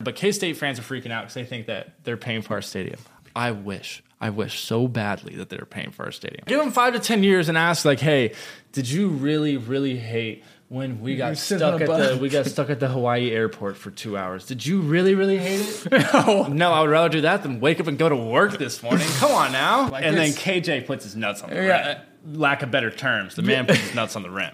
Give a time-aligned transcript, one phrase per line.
[0.00, 2.62] But K State fans are freaking out because they think that they're paying for our
[2.62, 3.00] stadium.
[3.34, 6.44] I wish, I wish so badly that they're paying for our stadium.
[6.46, 8.32] Give them five to ten years and ask, like, hey,
[8.72, 12.10] did you really, really hate when we got sit on stuck at bus.
[12.10, 14.46] the we got stuck at the Hawaii airport for two hours?
[14.46, 15.90] Did you really, really hate it?
[16.14, 16.46] no.
[16.46, 19.06] no, I would rather do that than wake up and go to work this morning.
[19.16, 19.88] Come on now.
[19.88, 20.30] Like and then.
[20.30, 21.88] KJ puts his nuts on the Yeah.
[22.24, 22.38] rim.
[22.40, 24.52] Lack of better terms, the man puts his nuts on the rim.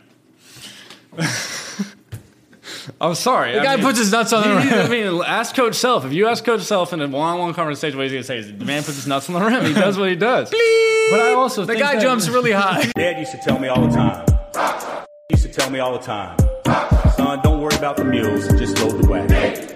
[3.00, 3.52] I'm sorry.
[3.54, 4.68] The guy puts his nuts on the rim.
[4.72, 6.04] I mean, ask Coach Self.
[6.04, 8.64] If you ask Coach Self in a one-on-one conversation, what he's gonna say is, "The
[8.64, 9.64] man puts his nuts on the rim.
[9.64, 10.50] He does what he does."
[11.11, 12.90] But I also The think guy that- jumps really high.
[12.96, 14.25] Dad used to tell me all the time.
[15.28, 16.36] He used to tell me all the time.
[17.16, 19.73] Son, don't worry about the mules, just load the wagon.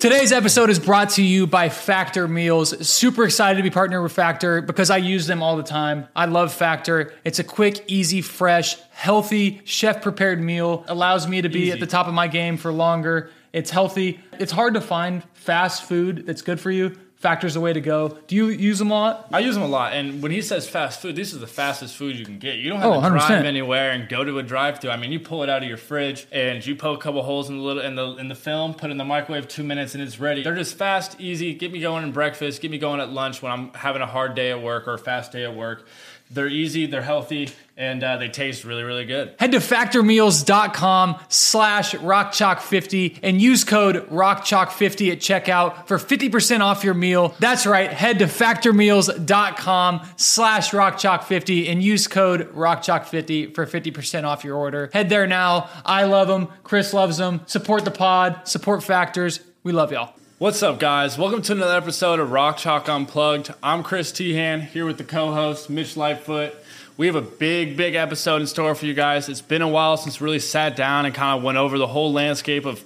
[0.00, 2.88] Today's episode is brought to you by Factor Meals.
[2.88, 6.08] Super excited to be partnered with Factor because I use them all the time.
[6.16, 7.12] I love Factor.
[7.22, 10.86] It's a quick, easy, fresh, healthy, chef prepared meal.
[10.88, 11.72] Allows me to be Easy.
[11.72, 13.28] at the top of my game for longer.
[13.52, 14.20] It's healthy.
[14.38, 16.96] It's hard to find fast food that's good for you.
[17.20, 18.16] Factor's the way to go.
[18.28, 19.28] Do you use them a lot?
[19.30, 21.94] I use them a lot, and when he says fast food, this is the fastest
[21.94, 22.56] food you can get.
[22.56, 23.10] You don't have Oh, to 100%.
[23.28, 24.90] drive anywhere and go to a drive-through.
[24.90, 27.50] I mean, you pull it out of your fridge and you poke a couple holes
[27.50, 29.94] in the little in the in the film, put it in the microwave two minutes,
[29.94, 30.42] and it's ready.
[30.42, 31.52] They're just fast, easy.
[31.52, 32.62] Get me going in breakfast.
[32.62, 34.98] Get me going at lunch when I'm having a hard day at work or a
[34.98, 35.86] fast day at work.
[36.32, 36.86] They're easy.
[36.86, 39.34] They're healthy, and uh, they taste really, really good.
[39.40, 46.94] Head to factormeals.com slash rockchalk50 and use code rockchalk50 at checkout for 50% off your
[46.94, 47.34] meal.
[47.40, 47.90] That's right.
[47.90, 54.88] Head to factormeals.com slash rockchalk50 and use code rockchalk50 for 50% off your order.
[54.92, 55.68] Head there now.
[55.84, 56.48] I love them.
[56.62, 57.40] Chris loves them.
[57.46, 58.46] Support the pod.
[58.46, 59.40] Support Factors.
[59.64, 60.14] We love y'all.
[60.40, 61.18] What's up, guys?
[61.18, 63.52] Welcome to another episode of Rock Chalk Unplugged.
[63.62, 66.54] I'm Chris Teahan here with the co-host Mitch Lightfoot.
[66.96, 69.28] We have a big, big episode in store for you guys.
[69.28, 71.86] It's been a while since we really sat down and kind of went over the
[71.86, 72.82] whole landscape of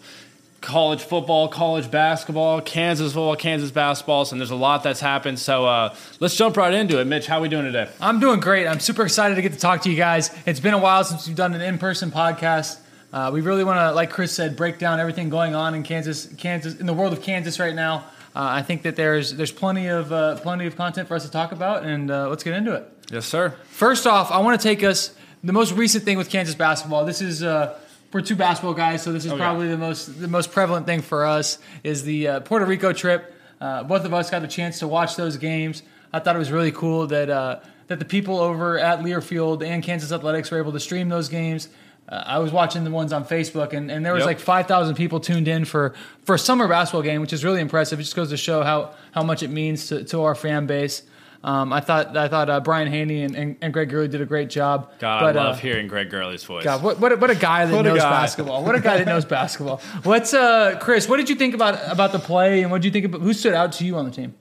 [0.62, 5.38] college football, college basketball, Kansas football, Kansas basketball, and there's a lot that's happened.
[5.38, 7.04] So uh, let's jump right into it.
[7.04, 7.88] Mitch, how are we doing today?
[8.00, 8.66] I'm doing great.
[8.66, 10.36] I'm super excited to get to talk to you guys.
[10.44, 12.80] It's been a while since we've done an in-person podcast.
[13.14, 16.26] Uh, we really want to, like Chris said, break down everything going on in Kansas,
[16.36, 17.98] Kansas, in the world of Kansas right now.
[18.34, 21.30] Uh, I think that there's there's plenty of uh, plenty of content for us to
[21.30, 22.90] talk about, and uh, let's get into it.
[23.12, 23.54] Yes, sir.
[23.68, 25.14] First off, I want to take us
[25.44, 27.04] the most recent thing with Kansas basketball.
[27.04, 27.78] This is uh,
[28.12, 29.44] we're two basketball guys, so this is Oh, yeah.
[29.44, 33.32] probably the most the most prevalent thing for us is the uh, Puerto Rico trip.
[33.60, 35.84] Uh, both of us got the chance to watch those games.
[36.12, 39.84] I thought it was really cool that uh, that the people over at Learfield and
[39.84, 41.68] Kansas Athletics were able to stream those games.
[42.08, 44.26] Uh, I was watching the ones on Facebook, and, and there was Yep.
[44.26, 45.94] like five thousand people tuned in for
[46.24, 47.98] for a summer basketball game, which is really impressive.
[47.98, 51.02] It just goes to show how how much it means to, to our fan base.
[51.42, 54.26] Um, I thought I thought uh, Brian Hanni and, and, and Greg Gurley did a
[54.26, 54.90] great job.
[54.98, 56.64] God, but, I love uh, hearing Greg Gurley's voice.
[56.64, 58.10] God, what, what, a, what a guy that What a knows guy.
[58.10, 58.64] basketball.
[58.64, 59.78] What a guy that knows basketball.
[60.04, 61.06] What's uh, Chris?
[61.06, 63.34] What did you think about about the play, and what did you think about who
[63.34, 64.34] stood out to you on the team?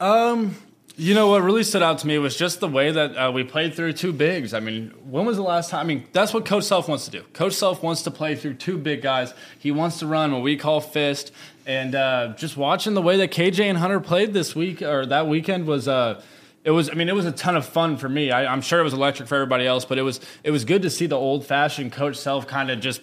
[0.00, 0.54] Um,
[1.00, 3.42] you know what really stood out to me was just the way that uh, we
[3.42, 4.52] played through two bigs.
[4.52, 5.80] I mean, when was the last time?
[5.80, 7.22] I mean, that's what Coach Self wants to do.
[7.32, 9.32] Coach Self wants to play through two big guys.
[9.58, 11.32] He wants to run what we call fist.
[11.64, 15.26] And uh, just watching the way that KJ and Hunter played this week or that
[15.26, 15.88] weekend was.
[15.88, 16.22] Uh,
[16.64, 16.90] it was.
[16.90, 18.30] I mean, it was a ton of fun for me.
[18.30, 20.20] I, I'm sure it was electric for everybody else, but it was.
[20.44, 23.00] It was good to see the old-fashioned Coach Self kind of just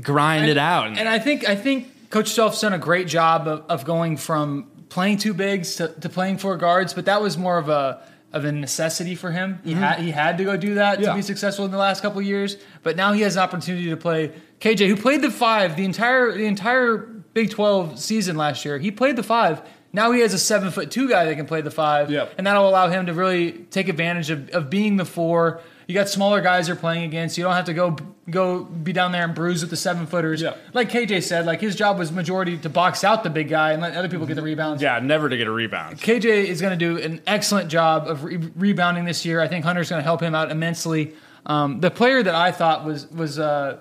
[0.00, 0.96] grind it out.
[0.96, 4.68] And I think I think Coach Self's done a great job of, of going from
[4.94, 8.00] playing two bigs to, to playing four guards, but that was more of a
[8.32, 9.60] of a necessity for him.
[9.64, 9.82] He mm-hmm.
[9.82, 11.10] had he had to go do that Yeah.
[11.10, 12.56] to be successful in the last couple of years.
[12.84, 16.32] But now he has an opportunity to play KJ, who played the five the entire
[16.32, 16.96] the entire
[17.34, 18.78] Big Twelve season last year.
[18.78, 19.62] He played the five.
[19.92, 22.34] Now he has a seven foot two guy that can play the five, Yep.
[22.38, 25.60] and that'll allow him to really take advantage of, of being the four.
[25.86, 27.36] You got smaller guys you're playing against.
[27.36, 27.96] You don't have to go
[28.30, 30.40] go be down there and bruise with the seven footers.
[30.40, 30.54] Yeah.
[30.72, 33.82] Like KJ said, like his job was majority to box out the big guy and
[33.82, 34.82] let other people get the rebounds.
[34.82, 35.98] yeah, never to get a rebound.
[35.98, 39.40] KJ is going to do an excellent job of re- rebounding this year.
[39.40, 41.14] I think Hunter's going to help him out immensely.
[41.46, 43.80] Um, the player that I thought was was uh,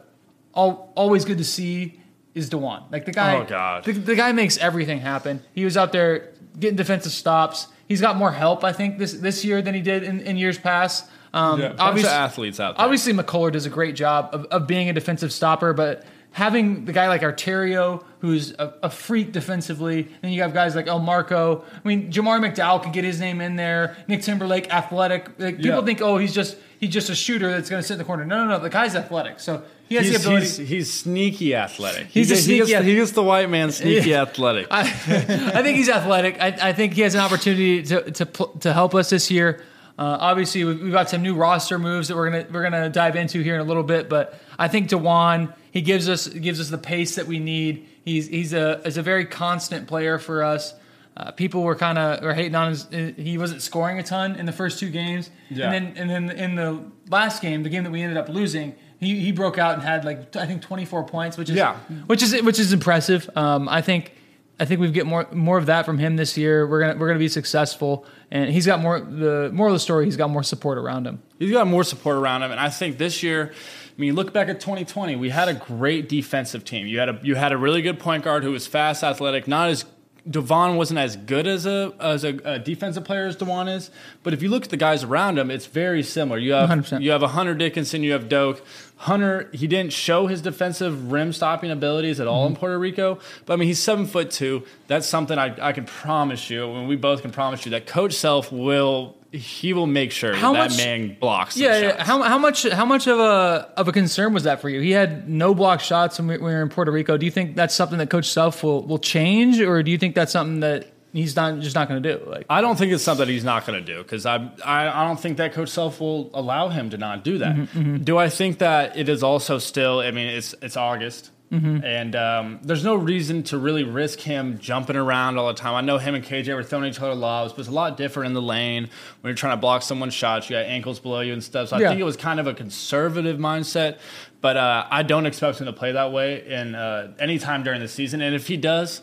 [0.55, 2.01] al- always good to see
[2.35, 2.91] is Dajuan.
[2.91, 3.85] Like the guy, Oh, God.
[3.85, 5.41] The, the guy makes everything happen.
[5.53, 7.67] He was out there getting defensive stops.
[7.87, 10.57] He's got more help, I think, this this year than he did in, in years
[10.57, 11.07] past.
[11.33, 12.83] Um, Yeah, obviously, of athletes out there.
[12.85, 16.93] Obviously, McCullar does a great job of, of being a defensive stopper, but having the
[16.93, 21.63] guy like Arterio, who's a, a freak defensively, then you have guys like Elmarko.
[21.83, 23.95] I mean, Jamari McDowell could get his name in there.
[24.07, 25.27] Nick Timberlake, athletic.
[25.39, 25.81] Like, people Yeah.
[25.85, 28.25] think, oh, he's just he's just a shooter that's going to sit in the corner.
[28.25, 28.59] No, no, no.
[28.59, 30.45] The guy's athletic, so he has He's, the ability.
[30.47, 32.07] he's, he's sneaky athletic.
[32.07, 34.23] He's he, a sneaky he, gets, ath- he gets the white man sneaky Yeah.
[34.23, 34.67] athletic.
[34.71, 36.39] I, I think he's athletic.
[36.41, 38.25] I, I think he has an opportunity to to
[38.61, 39.61] to help us this year.
[39.97, 43.15] Uh, obviously, we've, we've got some new roster moves that we're gonna we're gonna dive
[43.15, 44.09] into here in a little bit.
[44.09, 47.87] But I think Dajuan He gives us gives us the pace that we need.
[48.03, 50.73] He's he's a is a very constant player for us.
[51.15, 52.87] Uh, people were kind of or hating on his.
[53.17, 55.71] He wasn't scoring a ton in the first two games, Yeah.
[55.71, 56.79] and then and then in the
[57.09, 60.05] last game, the game that we ended up losing, he, he broke out and had
[60.05, 61.75] like I think 24 points, which is Yeah.
[62.07, 63.29] which is which is impressive.
[63.35, 64.11] Um, I think
[64.59, 66.65] I think we get more more of that from him this year.
[66.67, 68.99] We're gonna we're gonna be successful, and he's got more.
[68.99, 71.21] The moral of the story, he's got more support around him.
[71.37, 74.49] He's got more support around him, and I think this year, I mean, look back
[74.49, 76.87] at 2020, we had a great defensive team.
[76.87, 79.69] You had a you had a really good point guard who was fast, athletic, not
[79.69, 79.85] as
[80.29, 83.91] Devon wasn't as good as a as a, a defensive player as Dajuan is,
[84.23, 86.37] but if you look at the guys around him, it's very similar.
[86.37, 87.01] You have 100%.
[87.01, 88.63] you have a Hunter Dickinson, you have Doak.
[88.97, 93.53] Hunter, he didn't show his defensive rim stopping abilities at all in Puerto Rico, but
[93.53, 94.63] I mean he's seven foot two.
[94.87, 98.13] That's something I, I can promise you, and we both can promise you that Coach
[98.13, 101.57] Self will he will make sure How that much- man blocks.
[101.57, 102.03] Yeah, yeah.
[102.03, 104.79] How, how much how much of a of a concern was that for you?
[104.79, 107.17] He had no block shots when we, were in Puerto Rico.
[107.17, 110.13] Do you think that's something that Coach Self will will change, or do you think
[110.13, 112.23] that's something that he's not just not going to do?
[112.29, 115.07] Like, I don't think it's something he's not going to do because I, I I
[115.07, 117.55] don't think that Coach Self will allow him to not do that.
[117.55, 118.03] Mm-hmm, mm-hmm.
[118.03, 119.99] Do I think that it is also still?
[119.99, 121.31] I mean, it's it's August.
[121.53, 125.75] And um, there's no reason to really risk him jumping around all the time.
[125.75, 128.27] I know him and KJ were throwing each other lobs, but it's a lot different
[128.27, 128.89] in the lane
[129.21, 130.49] when you're trying to block someone's shots.
[130.49, 131.69] You got ankles below you and stuff.
[131.69, 131.89] So I Yeah.
[131.89, 133.99] think it was kind of a conservative mindset.
[134.41, 137.81] But uh, I don't expect him to play that way in uh, any time during
[137.81, 138.21] the season.
[138.21, 139.01] And if he does,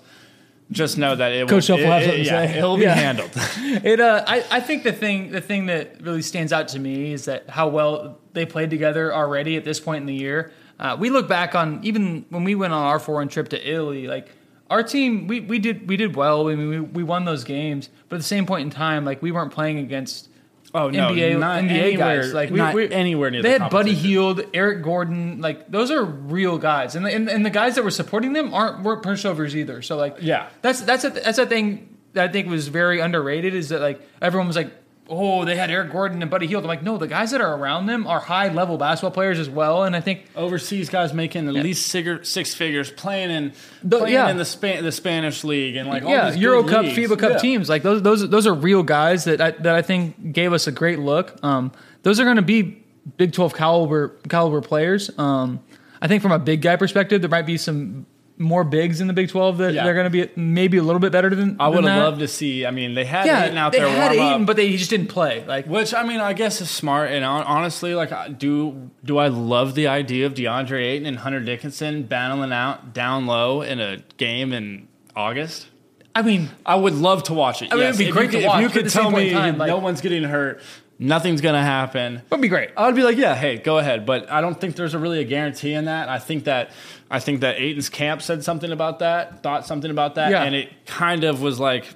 [0.72, 2.58] just know that it Coach will, Self will have it- to yeah, say.
[2.58, 2.94] It'll be Yeah.
[2.94, 3.30] handled.
[3.84, 7.12] It uh, I, I think the thing the thing that really stands out to me
[7.12, 10.52] is that how well they played together already at this point in the year.
[10.80, 14.06] Uh, we look back on even when we went on our foreign trip to Italy,
[14.08, 14.28] like
[14.70, 16.48] our team, we, we did we did well.
[16.48, 19.20] I mean, we, we won those games, but at the same point in time, like
[19.20, 20.28] we weren't playing against
[20.72, 22.32] Oh no, NBA not NBA anywhere, guys.
[22.32, 23.42] Like we, not we, anywhere near.
[23.42, 23.92] They the had Buddy.
[23.92, 25.40] Hield, Eric Gordon.
[25.40, 28.54] Like those are real guys, and the, and, and the guys that were supporting them
[28.54, 29.82] aren't weren't pushovers either.
[29.82, 30.48] So like Yeah.
[30.62, 33.54] that's that's a, that's a thing that I think was very underrated.
[33.54, 34.72] Is that like everyone was like.
[35.12, 36.62] Oh, they had Eric Gordon and Buddy Hield.
[36.62, 39.50] I'm like, no, the guys that are around them are high level basketball players as
[39.50, 39.82] well.
[39.82, 43.52] And I think overseas guys making at least six, six figures, playing in
[43.82, 44.30] The- playing yeah.
[44.30, 46.96] in the Span, the Spanish league and like all yeah, these Euro Cup, leagues.
[46.96, 47.38] FIBA Cup Yeah.
[47.38, 50.68] teams, like those, those, those are real guys that I, that I think gave us
[50.68, 51.42] a great look.
[51.42, 51.72] Um,
[52.04, 52.82] those are going to be
[53.16, 55.10] Big Twelve caliber caliber players.
[55.18, 55.58] Um,
[56.00, 58.06] I think from a big guy perspective, there might be some
[58.40, 59.84] more bigs in the Big Twelve that Yeah.
[59.84, 61.56] they're going to be maybe a little bit better than.
[61.60, 62.66] I would have loved to see.
[62.66, 64.76] I mean, they had Yeah, out they there had warm Ayton, up, but they he
[64.76, 65.44] just didn't play.
[65.46, 67.10] Like which I mean, I guess is smart.
[67.10, 72.02] And honestly, like, do do I love the idea of DeAndre Ayton and Hunter Dickinson
[72.04, 75.68] battling out down low in a game in August?
[76.14, 77.72] I mean, I would love to watch it.
[77.72, 77.94] I mean, yes.
[77.94, 79.30] it'd be If great you to watch, If you could at the same tell me
[79.30, 80.60] time, like- no one's getting hurt,
[81.00, 82.22] nothing's gonna happen.
[82.30, 82.70] would be great.
[82.76, 84.06] I would be like, yeah, hey, go ahead.
[84.06, 86.08] But I don't think there's a really a guarantee in that.
[86.08, 86.70] I think that
[87.10, 90.44] I think that Ayton's camp said something about that, thought something about that, Yeah.
[90.44, 91.86] and it kind of was like,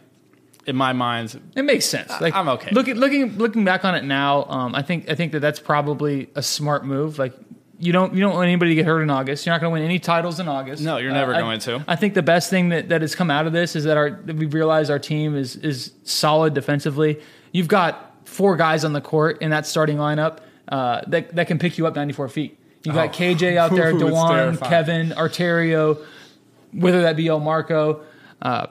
[0.67, 2.11] in my mind, It makes sense.
[2.21, 2.71] Like I'm okay.
[2.73, 6.31] Looking looking looking back on it now, um, I think I think that that's probably
[6.35, 7.19] a smart move.
[7.19, 7.35] Like
[7.79, 9.45] you don't you don't want anybody to get hurt in August.
[9.45, 10.83] You're not going to win any titles in August.
[10.83, 11.85] No, you're never I- going to.
[11.87, 14.11] I think the best thing that, that has come out of this is that our
[14.11, 17.21] that we've realized our team is is solid defensively.
[17.53, 20.38] You've got four guys on the court in that starting lineup
[20.69, 22.59] uh, that that can pick you up 94 feet.
[22.85, 23.12] You got Oh.
[23.12, 24.61] KJ out there, Dajuan.
[24.62, 26.05] Kevin, Arterio,
[26.73, 28.03] whether that be Elmarko.
[28.43, 28.67] Uh,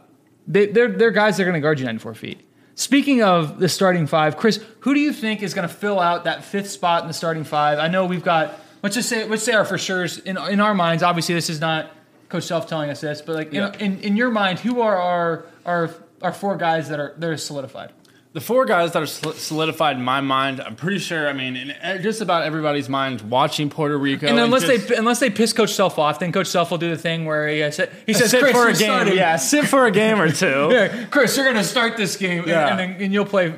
[0.48, 2.46] they, they're, they're guys that are going to guard you 94 feet.
[2.76, 6.24] Speaking of the starting five, Chris, who do you think is going to fill out
[6.26, 7.80] that fifth spot in the starting five?
[7.80, 10.74] I know we've got let's just say let's say our for sure's in in our
[10.74, 11.04] minds.
[11.04, 11.92] Obviously, this is not
[12.30, 13.72] Coach Self telling us this, but like Yeah.
[13.80, 15.92] in, in in your mind, who are our our
[16.24, 17.92] our four guys that are that are solidified?
[18.34, 21.30] The four guys that are solidified in my mind, I'm pretty sure.
[21.30, 25.20] I mean, in just about everybody's mind, watching Puerto Rico, And unless just- they unless
[25.20, 27.70] they piss Coach Self off, then Coach Self will do the thing where he uh,
[27.70, 30.32] says he says sit Chris, for a game, starting." yeah, sit for a game or
[30.32, 30.70] two.
[30.72, 32.70] Yeah, Chris, you're going to start this game, and- Yeah.
[32.72, 33.54] and, then and you'll play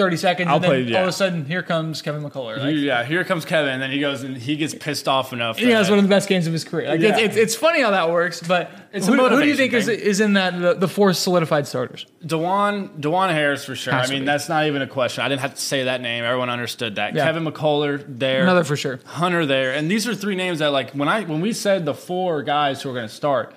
[0.00, 2.56] 30 seconds, I'll and then play, all of a sudden, here comes Kevin McCullar.
[2.58, 5.58] Like, yeah, here comes Kevin, and then he goes and he gets pissed off enough.
[5.58, 6.88] he has one of the best games of his career.
[6.88, 7.10] Like, Yeah.
[7.18, 9.86] it's, it's, it's funny how that works, but It's who, who do you think is,
[9.86, 9.98] thing.
[10.00, 12.06] is in that the, the four solidified starters?
[12.24, 13.92] Dajuan Dajuan Harris for sure.
[13.92, 15.22] Has I mean, that's not even a question.
[15.22, 16.24] I didn't have to say that name.
[16.24, 17.14] Everyone understood that.
[17.14, 17.24] Yeah.
[17.26, 19.00] Kevin McCullar there, Another for sure.
[19.04, 21.94] Hunter there, and these are three names that like when I when we said the
[21.94, 23.54] four guys who were going to start,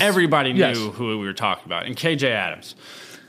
[0.00, 0.76] everybody knew Yes.
[0.76, 1.86] who we were talking about.
[1.86, 2.74] And KJ Adams,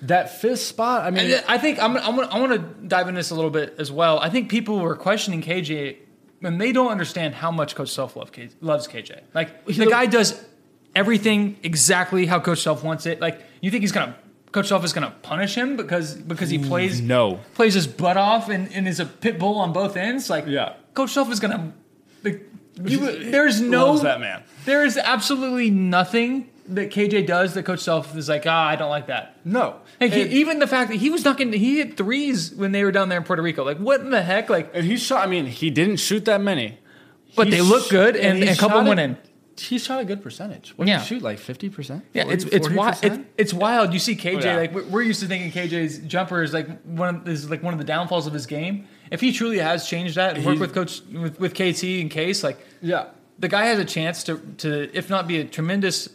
[0.03, 1.05] that fifth spot.
[1.05, 3.49] I mean, And I think I'm, I'm, I want to dive into this a little
[3.49, 4.19] bit as well.
[4.19, 5.97] I think people were questioning KJ
[6.43, 9.21] and they don't understand how much Coach Self love K, loves KJ.
[9.33, 10.43] Like the guy does
[10.95, 13.21] everything exactly how Coach Self wants it.
[13.21, 14.15] Like you think he's gonna
[14.51, 17.39] Coach Self is gonna punish him because because he plays no.
[17.55, 20.29] plays his butt off and, and is a pit bull on both ends.
[20.29, 20.73] Like Yeah.
[20.93, 21.73] Coach Self is gonna
[22.23, 22.47] like,
[22.83, 24.43] You, there's no Loves that man.
[24.65, 28.89] There is absolutely nothing that KJ does that Coach Self is like, ah, I don't
[28.89, 29.37] like that.
[29.45, 29.77] No.
[29.99, 32.91] Like he, even the fact that he was knocking, he hit threes when they were
[32.91, 33.63] down there in Puerto Rico.
[33.63, 34.49] Like, what in the heck?
[34.49, 35.25] Like, And he shot.
[35.25, 36.79] I mean, he didn't shoot that many,
[37.35, 39.17] But He they look good, and- and a couple went in.
[39.57, 40.73] He shot a good percentage.
[40.77, 40.97] What Yeah.
[40.97, 41.21] did he shoot?
[41.21, 42.03] Like fifty percent.
[42.13, 42.97] yeah, it's it's wild.
[43.03, 43.93] It's, it's wild.
[43.93, 44.55] You see KJ Yeah.
[44.57, 47.71] like we're- we're used to thinking KJ's jumper is like one of is like one
[47.73, 48.87] of the downfalls of his game.
[49.11, 52.43] If he truly has changed that and worked with Coach with, with KT and Case,
[52.43, 53.05] like yeah.
[53.37, 56.09] the guy has a chance to to if not be a tremendous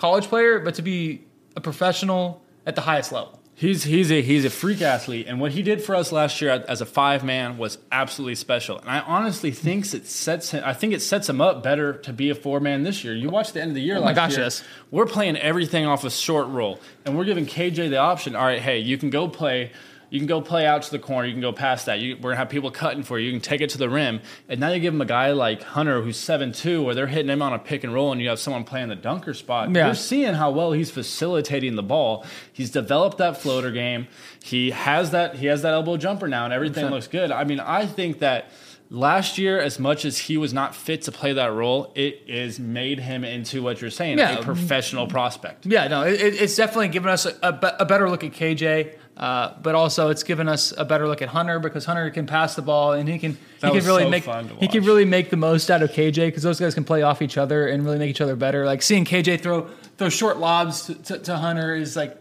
[0.00, 3.38] college player, but to be a professional at the highest level.
[3.54, 6.64] He's he's a he's a freak athlete, and what he did for us last year
[6.66, 8.78] as a five man was absolutely special.
[8.78, 10.62] And I honestly thinks it sets him.
[10.64, 13.14] I think it sets him up better to be a four man this year.
[13.14, 13.98] You watch the end of the year.
[13.98, 14.64] Oh my gosh, year, yes.
[14.90, 18.34] We're playing everything off a short roll, and we're giving KJ the option.
[18.34, 19.72] All right, hey, you can go play.
[20.10, 21.26] You can go play out to the corner.
[21.26, 22.00] You can go past that.
[22.00, 23.26] You, we're gonna have people cutting for you.
[23.26, 25.62] You can take it to the rim, and now you give him a guy like
[25.62, 28.28] Hunter who's seven two, where they're hitting him on a pick and roll, and you
[28.28, 29.70] have someone playing the dunker spot.
[29.70, 29.86] Yeah.
[29.86, 32.26] You're seeing how well he's facilitating the ball.
[32.52, 34.08] He's developed that floater game.
[34.42, 35.36] He has that.
[35.36, 37.30] He has that elbow jumper now, and everything looks good.
[37.30, 38.50] I mean, I think that
[38.92, 42.58] last year, as much as he was not fit to play that role, it is
[42.58, 44.38] made him into what you're saying, Yeah.
[44.38, 45.64] a professional prospect.
[45.66, 48.94] Yeah, no, it, it- it's definitely given us a, a, a better look at KJ,
[49.20, 52.54] uh, but also it's given us a better look at Hunter because Hunter can pass
[52.54, 54.24] the ball and he can That he can really so make
[54.58, 57.20] he can really make the most out of KJ because those guys can play off
[57.20, 58.64] each other and really make each other better.
[58.64, 62.16] Like seeing KJ throw throw short lobs to, to, to Hunter is like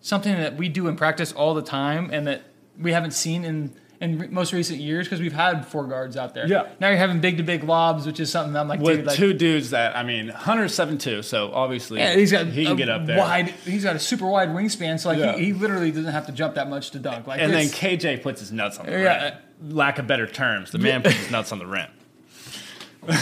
[0.00, 2.44] something that we do in practice all the time and that
[2.78, 6.34] we haven't seen in in re- most recent years because we've had four guards out
[6.34, 6.46] there.
[6.46, 6.68] Yeah.
[6.80, 9.06] Now you're having big to big lobs, which is something that I'm like, With dude,
[9.06, 12.64] like, two dudes that I mean, Hunter's seven two, so obviously Yeah, he's got he
[12.64, 13.18] can get up there.
[13.18, 15.36] Wide, he's got a super wide wingspan, so like Yeah.
[15.36, 17.26] he, he literally doesn't have to jump that much to dunk.
[17.26, 19.24] Like and then KJ puts his nuts on the Yeah.
[19.60, 19.74] rim.
[19.76, 21.88] Lack of better terms, the man puts his nuts on the rim.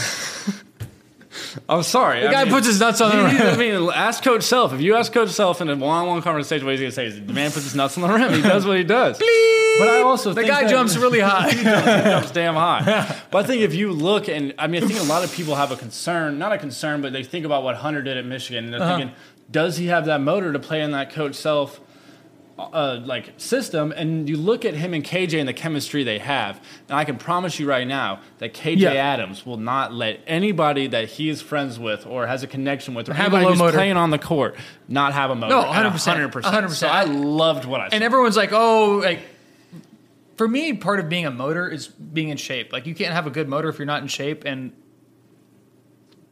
[1.68, 2.20] I'm sorry.
[2.22, 3.36] the guy puts his nuts on the rim.
[3.42, 4.72] I mean, ask Coach Self.
[4.72, 7.32] If you ask Coach Self in a one-on-one conversation, what he's gonna say is, "The
[7.32, 8.32] man puts his nuts on the rim.
[8.32, 9.18] He does what he does."
[9.78, 11.50] But I also think The guy jumps really high.
[11.50, 13.16] he jumps damn high.
[13.30, 15.56] But I think if you look, and I mean, I think a lot of people
[15.56, 18.64] have a concern, not a concern, but they think about what Hunter did at Michigan,
[18.66, 18.96] and they're Uh-huh.
[18.98, 19.14] thinking,
[19.50, 21.80] does he have that motor to play in that Coach Self?
[22.56, 26.62] Uh, like system, and you look at him and KJ and the chemistry they have,
[26.88, 28.92] and I can promise you right now that KJ Yeah.
[28.92, 33.08] Adams will not let anybody that he is friends with or has a connection with
[33.08, 33.76] or Have a anybody low who's motor.
[33.76, 34.54] playing on the court
[34.86, 35.52] not have a motor.
[35.52, 36.42] No, 100%, 100%.
[36.42, 36.70] 100%.
[36.70, 37.94] So I loved what I saw.
[37.96, 39.18] and everyone's like, oh, like
[40.36, 42.72] for me, part of being a motor is being in shape.
[42.72, 44.44] Like you can't have a good motor if you're not in shape.
[44.44, 44.70] And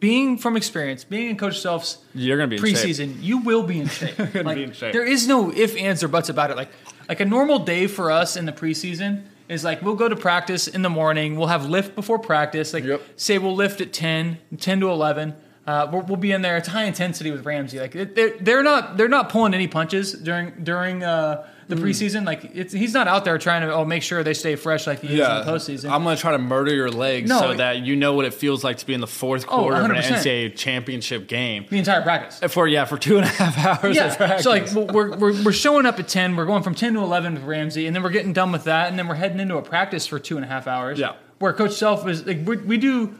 [0.02, 2.74] being from experience, being in Coach Self's You're gonna be in shape.
[2.74, 4.16] preseason, you will be in shape.
[4.32, 4.92] gonna like, be in shape.
[4.92, 6.56] There is no if, ands, or buts about it.
[6.56, 6.70] Like
[7.08, 10.66] like a normal day for us in the preseason is like we'll go to practice
[10.66, 11.36] in the morning.
[11.36, 12.74] We'll have lift before practice.
[12.74, 13.00] Like Yep.
[13.14, 15.34] say we'll lift at 10, 10 to eleven.
[15.68, 16.56] Uh, we'll, we'll be in there.
[16.56, 17.78] It's high intensity with Ramsey.
[17.78, 21.88] Like they're, they're not they're not pulling any punches during during uh, the Hmm.
[21.88, 22.26] preseason.
[22.26, 25.00] Like it's, he's not out there trying to oh make sure they stay fresh like
[25.00, 25.90] he is in the postseason.
[25.90, 28.24] I'm going to try to murder your legs No, so it- that you know what
[28.26, 31.66] it feels like to be in the fourth Oh, quarter of an NCAA championship game.
[31.70, 32.40] the entire practice.
[32.52, 34.14] For yeah, for two and a half hours of Yeah.
[34.16, 34.44] practice.
[34.44, 36.36] So like we're, we're we're showing up at ten.
[36.36, 38.88] We're going from ten to eleven with Ramsey, and then we're getting done with that,
[38.88, 40.98] and then we're heading into a practice for two and a half hours.
[40.98, 41.12] Yeah.
[41.38, 43.18] Where Coach Self is like we, we do.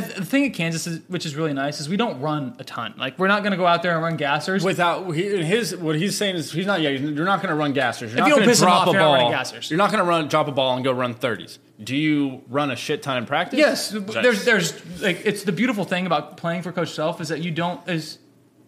[0.00, 2.94] The thing at Kansas, is, which is really nice, is we don't run a ton.
[2.98, 4.64] Like we're not going to go out there and run gassers.
[4.64, 7.74] without he, his what he's saying is he's not yeah you're not going to run
[7.74, 8.00] gassers.
[8.00, 9.30] You're If not you don't going to piss drop off, a you're ball.
[9.30, 9.62] running.
[9.68, 11.58] You're not going to run drop a ball and go run 30s.
[11.82, 13.58] Do you run a shit ton in practice?
[13.58, 14.14] yes, Nice.
[14.14, 17.50] there's there's like it's the beautiful thing about playing for Coach Self is that you
[17.50, 18.18] don't is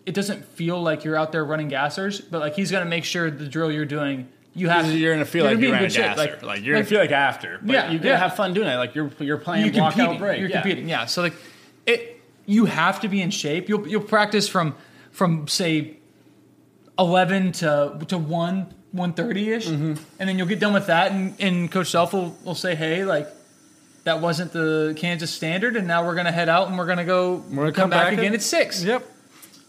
[0.06, 3.04] it doesn't feel like you're out there running gassers, but like he's going to make
[3.04, 4.28] sure the drill you're doing.
[4.52, 6.16] You have You're gonna feel you're like gonna be you in good shape.
[6.16, 6.38] gasser.
[6.46, 7.58] Like, you're gonna feel like after.
[7.62, 8.16] But Yeah, you're gonna yeah.
[8.18, 8.76] have fun doing it.
[8.76, 10.14] Like you're you're playing you're block competing.
[10.16, 10.40] out break.
[10.40, 10.60] You're yeah.
[10.62, 11.06] competing, yeah.
[11.06, 11.34] So like,
[11.86, 13.68] it you have to be in shape.
[13.68, 14.74] You'll you'll practice from
[15.12, 15.98] from say
[16.98, 19.94] eleven to to one one thirty ish, Mm-hmm.
[20.18, 23.04] and then you'll get done with that, and, and Coach Self will, will say, hey,
[23.04, 23.28] like.
[24.04, 27.44] That wasn't the Kansas standard, and now we're gonna head out and we're gonna go.
[27.50, 28.82] We're gonna come, come back, back again at six.
[28.82, 29.06] Yep.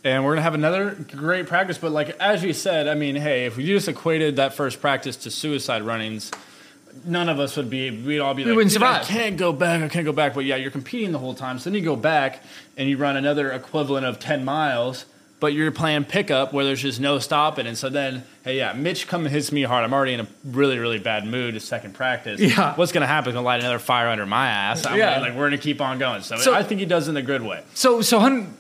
[0.03, 1.77] And we're gonna have another great practice.
[1.77, 5.15] But like as you said, I mean, hey, if we just equated that first practice
[5.17, 6.31] to suicide runnings,
[7.05, 7.91] none of us would be.
[7.91, 9.81] We'd all be like, wouldn't "Dude, I can't go back.
[9.84, 10.34] I can't go back.
[10.34, 11.60] But yeah, you're competing the whole time.
[11.60, 12.41] So then you go back
[12.77, 15.05] and you run another equivalent of ten miles.
[15.39, 19.08] But you're playing pickup where there's just no stopping, and so then, hey, yeah, Mitch
[19.08, 19.84] come and hits me hard.
[19.84, 21.55] I'm already in a really, really bad mood.
[21.55, 22.39] It's second practice.
[22.39, 22.75] Yeah.
[22.75, 23.34] what's gonna happen?
[23.34, 24.86] Gonna light another fire under my ass.
[24.86, 25.15] I'm Yeah.
[25.15, 26.22] gonna, like we're gonna keep on going.
[26.22, 27.63] So, So- I think he does in a good way.
[27.74, 28.53] So so Hun-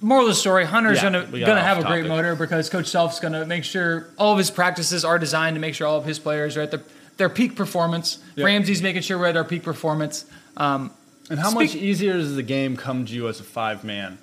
[0.00, 2.08] moral of the story, Hunter's Yeah, gonna we got gonna off have a great topic.
[2.08, 5.74] motor because Coach Self's gonna make sure all of his practices are designed to make
[5.74, 6.82] sure all of his players are at their
[7.16, 8.18] their peak performance.
[8.36, 8.44] Yep.
[8.46, 10.24] Ramsey's making sure we're at our peak performance.
[10.56, 10.90] Um,
[11.30, 14.18] And how Speak- much easier does the game come to you as a five man?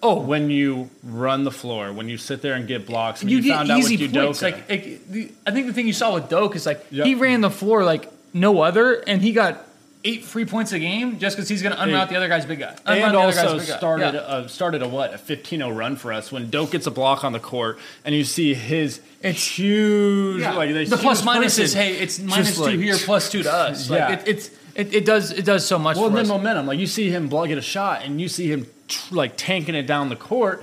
[0.00, 3.38] Oh, When you run the floor, when you sit there and get blocks, when you,
[3.38, 4.38] you, get found out easy with points.
[4.40, 4.42] Udoka.
[4.42, 7.06] Like, like, the, I think the thing you saw with Doak is like Yep.
[7.06, 9.66] he ran the floor like no other, and he got
[10.04, 12.10] eight free points a game just because he's going to unroute Hey.
[12.10, 12.74] the other guy's big guy.
[12.86, 14.20] Unroute and the other guy's also started Yeah.
[14.20, 17.32] uh, started a what a 15-0 run for us when Doak gets a block on
[17.32, 20.52] the court and you see his It's- huge Yeah.
[20.52, 22.26] like the plus huge minus is hey, it's two
[22.62, 23.90] like- here, plus two to us.
[23.90, 24.12] Like, Yeah.
[24.12, 26.28] it, it's it, it does it does so much Well, then us.
[26.28, 26.66] momentum.
[26.68, 29.74] Like you see him block get a shot, and you see him tr- like tanking
[29.74, 30.62] it down the court,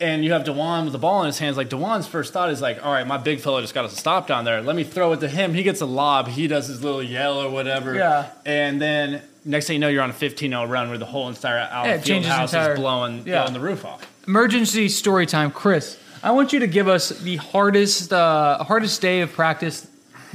[0.00, 1.56] and you have Dajuan with the ball in his hands.
[1.56, 3.96] Like Dajuan's first thought is like, all right, my big fella just got us a
[3.96, 4.62] stop down there.
[4.62, 5.52] Let me throw it to him.
[5.54, 6.28] He gets a lob.
[6.28, 7.94] He does his little yell or whatever.
[7.94, 8.30] Yeah.
[8.46, 11.58] And then next thing you know, you're on a 15-0 run where the whole entire
[11.58, 13.42] out Yeah, house entire- is blowing, yeah.
[13.42, 14.06] blowing the roof off.
[14.26, 15.98] Emergency story time, Chris.
[16.22, 19.88] I want you to give us the hardest uh, hardest day of practice,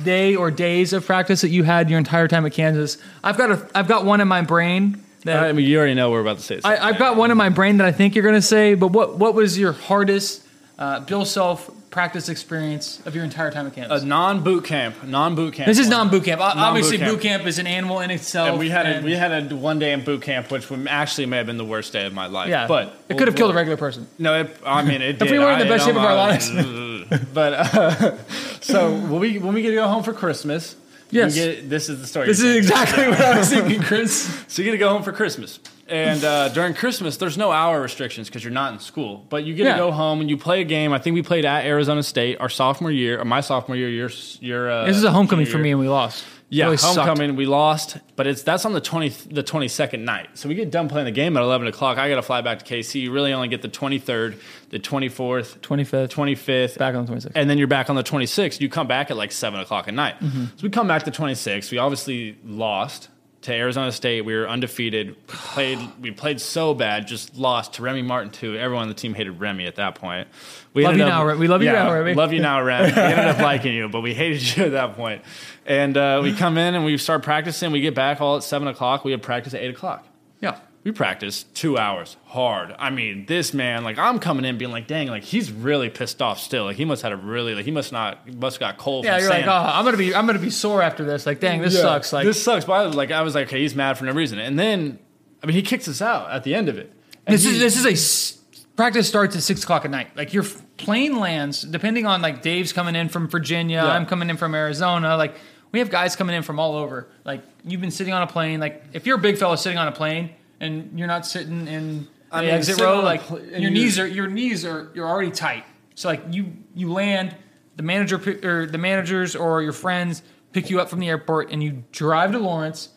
[0.03, 2.97] day or days of practice that you had your entire time at Kansas.
[3.23, 6.09] I've got a I've got one in my brain that I mean, you already know
[6.11, 6.55] we're about to say.
[6.55, 6.65] This.
[6.65, 8.75] I, I've got one in my brain that I think you're going to say.
[8.75, 10.43] But what what was your hardest
[10.79, 14.03] uh, Bill Self practice experience of your entire time at Kansas?
[14.03, 15.67] a non-boot camp, non-boot camp.
[15.67, 15.97] this is one.
[15.97, 16.41] non boot camp.
[16.41, 18.49] Obviously, boot camp is an animal in itself.
[18.49, 21.37] And we had a, we had a one day in boot camp, which actually may
[21.37, 22.49] have been the worst day of my life.
[22.49, 24.07] yeah, but it could have killed a regular person.
[24.19, 25.21] No, it, I mean it.
[25.21, 26.51] If we weren't in the I- best shape of our lives.
[27.33, 28.17] but uh,
[28.61, 30.75] so when we when we get to go home for Christmas,
[31.11, 31.35] Yes.
[31.35, 32.27] get, this is the story.
[32.27, 34.43] This is exactly what I was thinking, Chris.
[34.47, 37.79] so you get to go home for Christmas, and uh, during Christmas, there's no hour
[37.81, 39.25] restrictions because you're not in school.
[39.29, 39.73] But you get Yeah.
[39.73, 40.93] to go home and you play a game.
[40.93, 43.89] I think we played at Arizona State our sophomore year, or my sophomore year.
[43.89, 44.09] Your
[44.41, 46.23] your uh, This is a homecoming for me, and we lost.
[46.55, 46.97] Yeah, Really sucked.
[46.97, 47.35] homecoming.
[47.35, 50.29] We lost, but it's that's on the twenty the twenty second night.
[50.35, 51.97] So we get done playing the game at eleven o'clock.
[51.97, 53.01] I got to fly back to KC.
[53.01, 54.37] You really only get the twenty third,
[54.69, 57.31] the twenty fourth, 25th, twenty fifth, back on the 26th.
[57.35, 58.61] and then you're back on the 26th.
[58.61, 60.19] You come back at like 7 o'clock at night.
[60.19, 60.45] Mm-hmm.
[60.45, 61.71] So we come back to 26th.
[61.71, 63.09] We obviously lost
[63.45, 64.21] to Arizona State.
[64.21, 65.09] We were undefeated.
[65.09, 68.57] We played, we played so bad, just lost to Remy Martin, too.
[68.57, 70.27] Everyone on the team hated Remy at that point.
[70.73, 72.15] We Love you now, Re- we love you yeah, now, Remy.
[72.15, 72.91] Love you now, Remy.
[72.93, 75.21] We ended up liking you, but we hated you at that point.
[75.65, 77.71] And uh, we come in and we start practicing.
[77.71, 79.05] We get back all at 7 o'clock.
[79.05, 80.07] We had practice at 8 o'clock.
[80.41, 80.59] yeah.
[80.85, 82.73] We practiced two hours hard.
[82.77, 86.21] I mean, this man, like, I'm coming in being like, dang, like he's really pissed
[86.21, 86.65] off still.
[86.65, 89.03] Like he must have had a really, like he must not, must got cold.
[89.03, 91.25] Yeah, you're like, oh, I'm gonna be, I'm gonna be sore after this.
[91.25, 92.13] Like, dang, this Yeah, sucks.
[92.13, 92.65] Like, this sucks.
[92.65, 94.37] But I was like, I was like, okay, he's mad for no reason.
[94.37, 94.99] And then,
[95.41, 96.93] I mean, he kicks us out at the end of it.
[97.27, 98.37] This he- is this is a s-
[98.75, 100.15] practice starts at six o'clock at night.
[100.15, 100.43] Like your
[100.77, 103.87] plane lands, depending on like Dave's coming in from Virginia, Yeah.
[103.87, 105.17] I'm coming in from Arizona.
[105.17, 105.33] Like
[105.71, 107.07] we have guys coming in from all over.
[107.23, 108.59] Like you've been sitting on a plane.
[108.59, 112.07] Like if you're a big fella sitting on a plane and you're not sitting in
[112.31, 115.07] I the mean, exit row, like pl- and your knees are your knees are you're
[115.07, 115.63] already tight.
[115.95, 117.35] So like you you land,
[117.75, 121.63] the manager or the managers or your friends pick you up from the airport and
[121.63, 122.89] you drive to Lawrence,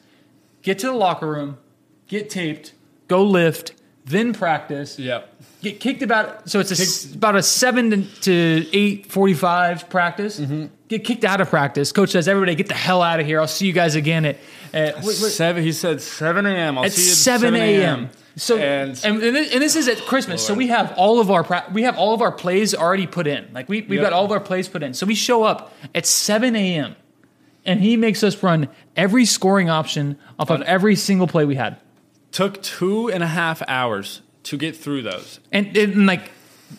[0.62, 1.59] get to the locker room,
[2.07, 2.73] get taped,
[3.09, 4.99] go lift, then practice.
[4.99, 5.42] Yep.
[5.61, 9.88] Get kicked about so it's a s about a seven to, to eight forty five
[9.90, 10.40] practice.
[10.40, 10.66] Mm-hmm.
[10.88, 11.92] Get kicked out of practice.
[11.92, 13.40] Coach says, "Everybody, get the hell out of here.
[13.40, 14.38] I'll see you guys again at
[14.72, 15.62] at, wait, wait, Seven.
[15.62, 16.79] He said seven a.m.
[16.79, 20.46] I'll at see you at seven a.m." So and, and, and, this, is at Christmas.
[20.46, 23.27] So we have all of our pra- we have all of our plays already put
[23.27, 23.48] in.
[23.53, 24.03] Like we we've Yep.
[24.03, 24.94] got all of our plays put in.
[24.94, 26.94] So we show up at seven a.m.
[27.66, 31.79] and he makes us run every scoring option off of every single play we had.
[32.31, 35.40] took two and a half hours to get through those.
[35.51, 36.31] And, and like,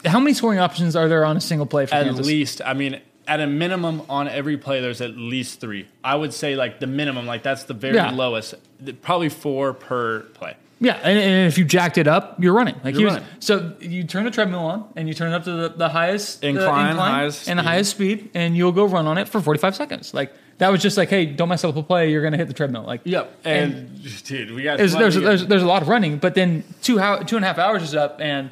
[0.06, 2.26] how many scoring options are there on a single play for At Kansas?
[2.26, 5.88] least, I mean, at a minimum on every play, there's at least three.
[6.04, 8.12] I would say like the minimum, like that's the very Yeah.
[8.12, 8.56] lowest.
[9.02, 10.56] Probably four per play.
[10.82, 12.76] Yeah, and, and if you jacked it up, you're running.
[12.86, 13.28] Like You're was, running.
[13.40, 16.42] so you turn the treadmill on and you turn it up to the, the highest
[16.44, 19.76] uh, Incline, highest and the highest speed, and you'll go run on it for 45
[19.76, 20.14] seconds.
[20.14, 22.12] Like that was just like, hey, don't mess up a play.
[22.12, 22.84] You're gonna hit the treadmill.
[22.84, 23.40] Like Yep.
[23.44, 26.98] And, dude, we got there's there's, there's there's a lot of running, but then two
[26.98, 28.50] how, two and a half hours is up, and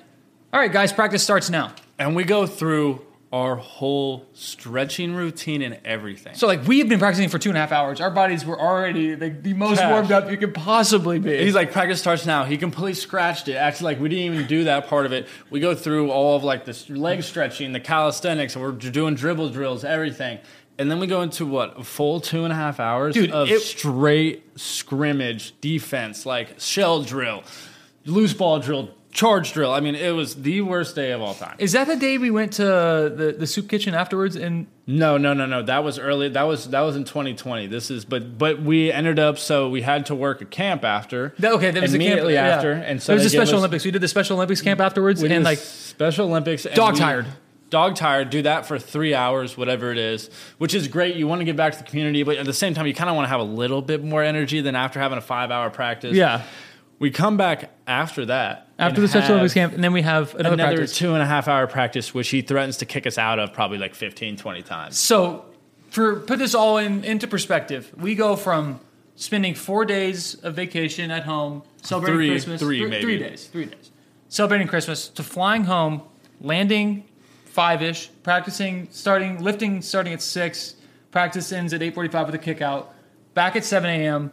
[0.51, 1.73] all right, guys, practice starts now.
[1.97, 6.33] and we go through our whole stretching routine and everything.
[6.35, 7.99] So like we have been practicing for two and a half hours.
[7.99, 9.91] Our bodies were already like the most Trash.
[9.91, 11.37] warmed up you could possibly be.
[11.37, 12.45] He's like, practice starts now.
[12.45, 13.55] He completely scratched it.
[13.55, 15.27] Actually, like we didn't even do that part of it.
[15.49, 19.49] We go through all of like the leg stretching, the calisthenics, and we're doing dribble
[19.49, 20.39] drills, everything.
[20.79, 23.49] And then we go into what a full two and a half hours Dude, of
[23.49, 27.43] it- straight scrimmage defense, like shell drill,
[28.05, 29.73] loose ball drill, charge drill.
[29.73, 31.55] I mean, it was the worst day of all time.
[31.57, 34.35] Is that the day we went to the, the soup kitchen afterwards?
[34.35, 35.63] And No, no, no, no.
[35.63, 36.29] That was early.
[36.29, 37.65] That was that was in 2020.
[37.65, 41.33] This is, but but we ended up so we had to work a camp after.
[41.39, 42.45] that, okay, that was the camp immediately yeah.
[42.45, 43.85] after, and so there was the Special us- Olympics.
[43.85, 46.65] We did the Special Olympics camp afterwards, We did and like Special Olympics.
[46.67, 47.25] and dog we- tired.
[47.71, 51.15] dog tired, do that for three hours, whatever it is, which is great.
[51.15, 53.09] You want to get back to the community, but at the same time, you kind
[53.09, 55.71] of want to have a little bit more energy than after having a five hour
[55.71, 56.15] practice.
[56.15, 56.43] Yeah.
[56.99, 58.67] We come back after that.
[58.79, 60.97] After the Special Olympics camp, and then we have another, Another practice.
[60.97, 63.77] two and a half hour practice, which he threatens to kick us out of probably
[63.77, 64.97] like 15, 20 times.
[64.97, 65.45] So,
[65.89, 68.79] for put this all in into perspective, we go from
[69.15, 73.01] spending four days of vacation at home, celebrating Three- Christmas, three three, maybe.
[73.03, 73.91] three days, three days,
[74.29, 76.01] celebrating Christmas, to flying home,
[76.41, 77.03] landing
[77.45, 80.75] five ish, practicing, starting lifting, starting at six,
[81.11, 82.93] practice ends at eight forty five with a kick out,
[83.33, 84.31] back at seven a.m.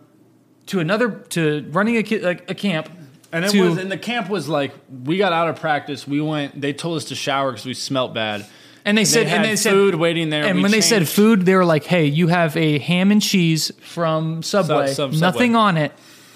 [0.67, 2.89] to another to running a ki- like a camp.
[3.33, 4.73] And it to, was, and the camp was like,
[5.05, 6.07] we got out of practice.
[6.07, 6.61] We went.
[6.61, 8.47] They told us to shower because we smelt bad.
[8.85, 10.45] and they said They and they said food waiting there.
[10.45, 13.73] And when they said food, they were like, "Hey, you have a ham and cheese
[13.81, 15.19] from Subway, Sub- Subway.
[15.19, 15.93] nothing on it."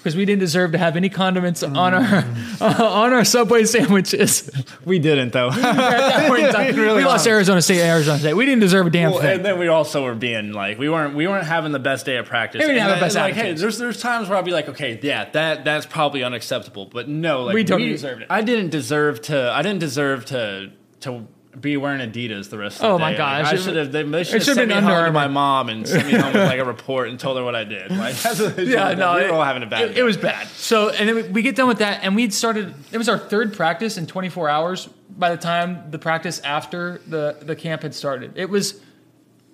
[0.09, 2.61] Because we didn't deserve to have any condiments on our Mm.
[2.79, 4.49] on our Subway sandwiches.
[4.85, 5.49] we didn't though.
[5.51, 7.27] At that point in time, Really we lost.
[7.27, 8.33] Arizona State, Arizona State.
[8.33, 9.35] We didn't deserve a damn Well, thing.
[9.37, 12.17] and then we also were being like, we weren't we weren't having the best day
[12.17, 12.59] of practice.
[12.61, 14.67] We didn't And have the best Like, hey, there's there's times where I'll be like,
[14.69, 16.87] okay, yeah, that that's probably unacceptable.
[16.87, 18.27] But no, like We totally deserved it.
[18.31, 19.51] I didn't deserve to.
[19.51, 21.27] I didn't deserve to to
[21.59, 22.91] be wearing Adidas the rest of the day.
[22.91, 23.43] Oh the my gosh.
[23.45, 23.91] Like, I It- should have.
[23.91, 26.33] They, they should it have been home Under to my mom and sent me home
[26.33, 27.91] with like a report and told her what I did.
[27.91, 29.81] Like that's what they should yeah, no, we it, were all having a bad.
[29.81, 29.99] It, day.
[30.01, 30.47] it was bad.
[30.49, 32.73] So, and then we- we get done with that, and we'd started.
[32.91, 34.89] It was our third practice in 24 hours.
[35.09, 38.79] By the time the practice after the the camp had started, it was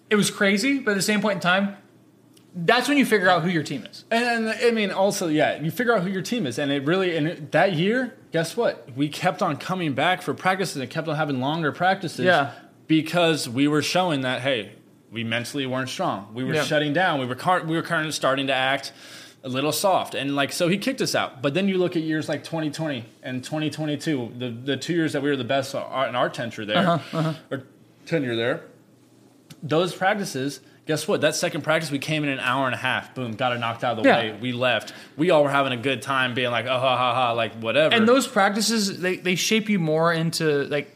[0.10, 0.80] it was crazy.
[0.80, 1.76] But at the same point in time,
[2.58, 4.06] that's when you figure out who your team is.
[4.10, 6.86] And, and I mean, also, yeah, you figure out who your team is, and it
[6.86, 8.90] really, and it, that year, guess what?
[8.96, 12.26] We kept on coming back for practices and kept on having longer practices.
[12.26, 12.52] Yeah.
[12.88, 14.72] because we were showing that hey,
[15.12, 16.28] we mentally weren't strong.
[16.34, 16.64] We were Yeah.
[16.64, 17.20] shutting down.
[17.20, 18.92] We were car- we were kind of starting to act
[19.44, 21.42] a little soft, and like so, he kicked us out.
[21.42, 25.22] But then you look at years like 2020 and 2022, the the two years that
[25.24, 27.64] we were the best in our tenure there, Uh-huh, or
[28.06, 28.62] tenure there
[29.64, 31.22] those practices, guess what?
[31.22, 33.16] That second practice, we came in an hour and a half.
[33.16, 34.18] Boom, got it knocked out of the Yeah.
[34.18, 34.38] way.
[34.40, 34.94] We left.
[35.18, 37.96] We all were having a good time, being like, oh ha ha ha, like whatever.
[37.96, 40.92] And those practices, they, they shape you more into like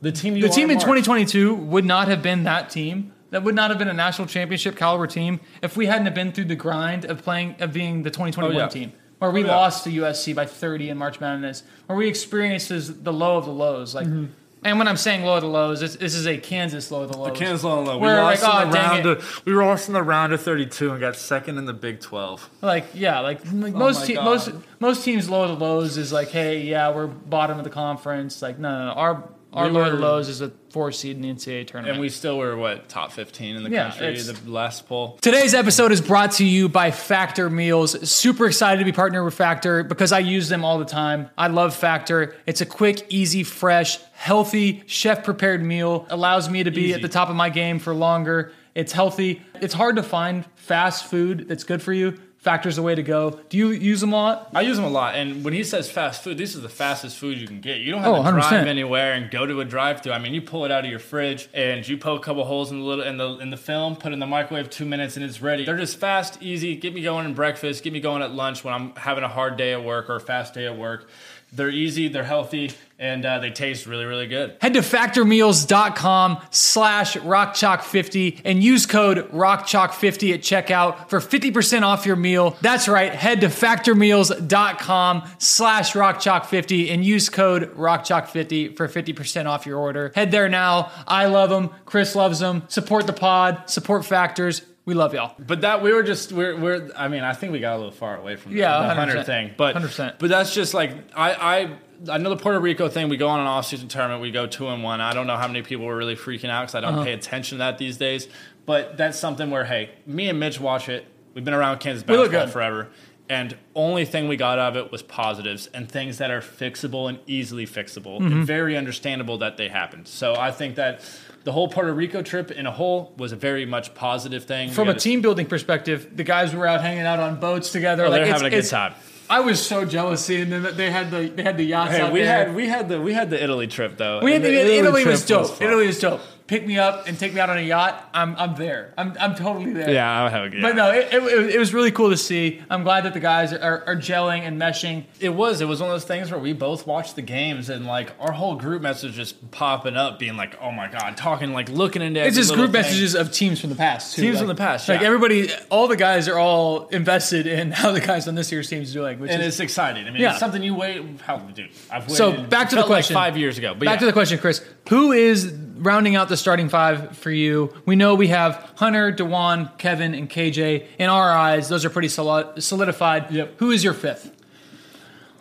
[0.00, 0.80] the team, you the team in more.
[0.84, 3.12] 2022 would not have been that team.
[3.30, 6.32] That would not have been a national championship caliber team if we hadn't have been
[6.32, 8.68] through the grind of playing of being the 2021 Oh, yeah.
[8.68, 9.56] team, where we Oh, yeah.
[9.56, 12.68] lost to USC by 30 in March Madness, where we experienced
[13.04, 13.94] the low of the lows.
[13.94, 14.26] Like, Mm-hmm.
[14.64, 17.10] And when I'm saying low of the lows, this, this is a Kansas low of
[17.10, 17.32] the lows.
[17.32, 18.00] The Kansas low and lows.
[18.00, 19.06] We lost like, in oh, the round.
[19.06, 22.00] Of, we were lost in the round of 32 and got second in the Big
[22.00, 22.48] 12.
[22.60, 26.12] Like, yeah, like, like Oh most te- most most teams low of the lows is
[26.12, 28.40] like, hey, yeah, we're bottom of the conference.
[28.40, 28.92] Like, no, no, no.
[28.92, 31.92] our our We low of were- lows is a four seed in the NCAA tournament.
[31.96, 35.18] And we still were, what, top 15 in the Yeah, country, the last poll?
[35.20, 38.08] Today's episode is brought to you by Factor Meals.
[38.08, 41.28] Super excited to be partnered with Factor because I use them all the time.
[41.36, 42.34] I love Factor.
[42.46, 46.06] It's a quick, easy, fresh, healthy, chef prepared meal.
[46.08, 46.94] Allows me to be Easy.
[46.94, 48.52] at the top of my game for longer.
[48.74, 49.42] It's healthy.
[49.60, 52.16] It's hard to find fast food that's good for you.
[52.42, 53.38] Factor's the way to go.
[53.50, 54.50] Do you use them a lot?
[54.52, 57.16] I use them a lot, and when he says fast food, this is the fastest
[57.16, 57.78] food you can get.
[57.78, 58.32] You don't have Oh, to 100%.
[58.50, 60.12] drive anywhere and go to a drive-through.
[60.12, 62.72] I mean, you pull it out of your fridge and you poke a couple holes
[62.72, 65.14] in the little in the in the film, put it in the microwave two minutes,
[65.16, 65.64] and it's ready.
[65.64, 66.74] They're just fast, easy.
[66.74, 67.84] Get me going in breakfast.
[67.84, 70.20] Get me going at lunch when I'm having a hard day at work or a
[70.20, 71.08] fast day at work.
[71.54, 72.08] They're easy.
[72.08, 74.56] They're healthy, and uh, they taste really, really good.
[74.62, 82.16] Head to factormeals.com slash rockchalk50 and use code rockchalk50 at checkout for 50% off your
[82.16, 82.56] meal.
[82.62, 83.12] That's right.
[83.12, 90.10] Head to factormeals.com slash rockchalk50 and use code rockchalk50 for 50% off your order.
[90.14, 90.90] Head there now.
[91.06, 91.68] I love them.
[91.84, 92.62] Chris loves them.
[92.68, 93.68] Support the pod.
[93.68, 94.62] Support Factors.
[94.84, 95.34] We love y'all.
[95.38, 97.92] But that we were just we're we're I mean I think we got a little
[97.92, 98.96] far away from the- Yeah, the 100%.
[98.96, 100.18] hunter thing, but 100%.
[100.18, 103.08] but that's just like I I I know the Puerto Rico thing.
[103.08, 104.20] We go on an off-season tournament.
[104.22, 105.00] We go two and one.
[105.00, 106.96] I don't know how many people were really freaking out because I Uh-huh.
[106.96, 108.28] don't pay attention to that these days.
[108.66, 111.06] But that's something where hey, me and Mitch watch it.
[111.34, 112.88] We've been around Kansas basketball forever,
[113.28, 117.08] and only thing we got out of it was positives and things that are fixable
[117.08, 118.32] and easily fixable Mm-hmm.
[118.32, 120.08] and very understandable that they happened.
[120.08, 121.02] So I think that.
[121.44, 124.70] The whole Puerto Rico trip in a whole was a very much positive thing.
[124.70, 128.04] From a team building perspective, the guys were out hanging out on boats together.
[128.06, 128.94] Oh, like they're having a good time.
[129.28, 130.68] I was so jealous seeing them.
[130.76, 132.46] They had the they had the yachts Hey, we there.
[132.46, 134.20] had we had the we had the Italy trip though.
[134.22, 135.48] We had And the, Italy, was dope.
[135.56, 135.66] fun.
[135.68, 136.20] Italy was dope.
[136.52, 138.10] Pick me up and take me out on a yacht.
[138.12, 138.92] I'm I'm there.
[138.98, 139.90] I'm I'm totally there.
[139.90, 140.60] Yeah, I would have a good.
[140.60, 142.60] But no, it, it, it was really cool to see.
[142.68, 145.04] I'm glad that the guys are, are gelling and meshing.
[145.18, 145.62] It was.
[145.62, 148.32] It was one of those things where we both watched the games and like our
[148.32, 152.22] whole group message just popping up, being like, "Oh my god," talking like looking into.
[152.22, 152.82] It's just group thing.
[152.82, 154.14] messages of teams from the past.
[154.14, 154.20] Too.
[154.20, 155.06] Teams Like- from the past, Like yeah.
[155.06, 158.82] everybody, all the guys are all invested in how the guys on this year's team
[158.82, 159.18] is doing.
[159.20, 160.06] Which and is, it's exciting.
[160.06, 160.32] I mean, Yeah.
[160.32, 161.02] it's something you wait.
[161.22, 161.70] How dude?
[161.90, 162.16] I've waited.
[162.16, 163.14] So, back to the felt like question.
[163.14, 163.72] five years ago.
[163.72, 164.00] But back yeah.
[164.00, 164.62] to the question, Chris.
[164.90, 165.50] Who is
[165.82, 170.30] rounding out the starting five for you, we know we have Hunter, Dajuan, Kevin, and
[170.30, 170.86] KJ.
[170.98, 173.30] In our eyes, those are pretty solidified.
[173.30, 173.54] Yep.
[173.58, 174.30] Who is your fifth?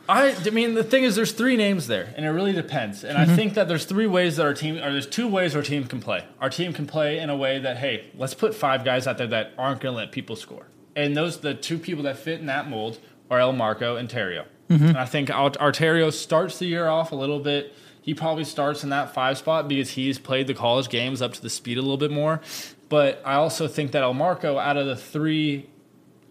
[0.09, 3.03] I, I mean, the thing is, there's three names there, and it really depends.
[3.03, 3.31] And Mm-hmm.
[3.31, 5.85] I think that there's three ways that our team, or there's two ways our team
[5.85, 6.25] can play.
[6.41, 9.27] Our team can play in a way that, hey, let's put five guys out there
[9.27, 10.65] that aren't going to let people score.
[10.95, 12.99] And those, the two people that fit in that mold
[13.29, 14.45] are Elmarko and Terrio.
[14.69, 14.87] Mm-hmm.
[14.87, 17.73] And I think Ar- Arterio starts the year off a little bit.
[18.01, 21.41] He probably starts in that five spot because he's played the college games up to
[21.41, 22.41] the speed a little bit more.
[22.89, 25.69] But I also think that Elmarko, out of the three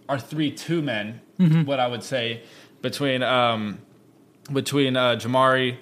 [0.09, 1.21] are three two men.
[1.39, 1.63] Mm-hmm.
[1.63, 2.43] What I would say
[2.83, 3.79] between um,
[4.53, 5.79] between uh, Jamari,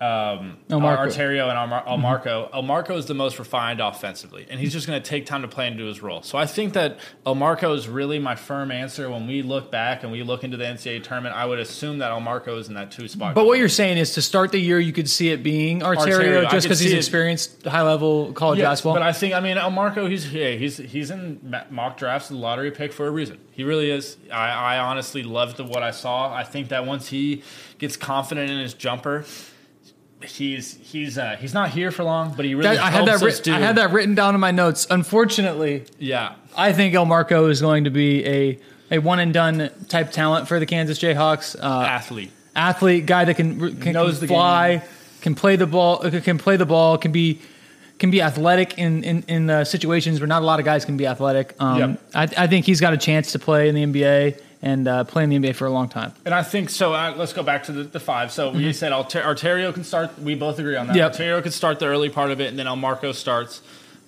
[0.00, 0.80] um, El.
[0.80, 2.50] Arterio, and Almar- Elmarko.
[2.54, 5.48] El Marco is the most refined offensively, and he's just going to take time to
[5.48, 6.22] play into his role.
[6.22, 10.12] So I think that Elmarko is really my firm answer when we look back and
[10.12, 11.34] we look into the NCAA tournament.
[11.34, 13.34] I would assume that Elmarko is in that two spot.
[13.34, 16.18] But what you're saying is to start the year, you could see it being Arterio,
[16.44, 18.94] Arterio, just because he's experienced high level college Yes, basketball.
[18.94, 20.08] but I think I mean Elmarko.
[20.08, 23.38] He's yeah, he's he's in mock drafts, the lottery pick for a reason.
[23.50, 24.16] He really is.
[24.32, 26.32] I, I honestly loved what I saw.
[26.32, 27.42] I think that once he
[27.78, 29.24] gets confident in his jumper,
[30.22, 33.20] he's he's uh, he's not here for long, but he really That- I had helps
[33.20, 33.26] that.
[33.28, 33.54] us Writ- do.
[33.54, 34.86] I had that written down in my notes.
[34.90, 38.58] Unfortunately, Yeah, I think Elmarko is going to be a
[38.90, 41.56] a one and done type talent for the Kansas Jayhawks.
[41.62, 42.30] Uh, athlete.
[42.56, 44.82] athlete, guy that can can, Knows can the fly, game.
[45.20, 47.40] can play the ball, uh, can play the ball, can be
[47.98, 50.96] can be athletic in in, in uh, situations where not a lot of guys can
[50.96, 51.54] be athletic.
[51.60, 52.00] Um, Yep.
[52.14, 55.24] I, I think he's got a chance to play in the NBA and uh, play
[55.24, 56.12] in the NBA for a long time.
[56.24, 56.92] And I think so.
[56.92, 58.32] Uh, let's go back to the, the five.
[58.32, 60.18] So we said Alter- Arterio can start.
[60.18, 60.96] We both agree on that.
[60.96, 60.98] Mm-hmm.
[60.98, 61.12] Yep.
[61.12, 63.62] Arterio can start the early part of it, and then Elmarko starts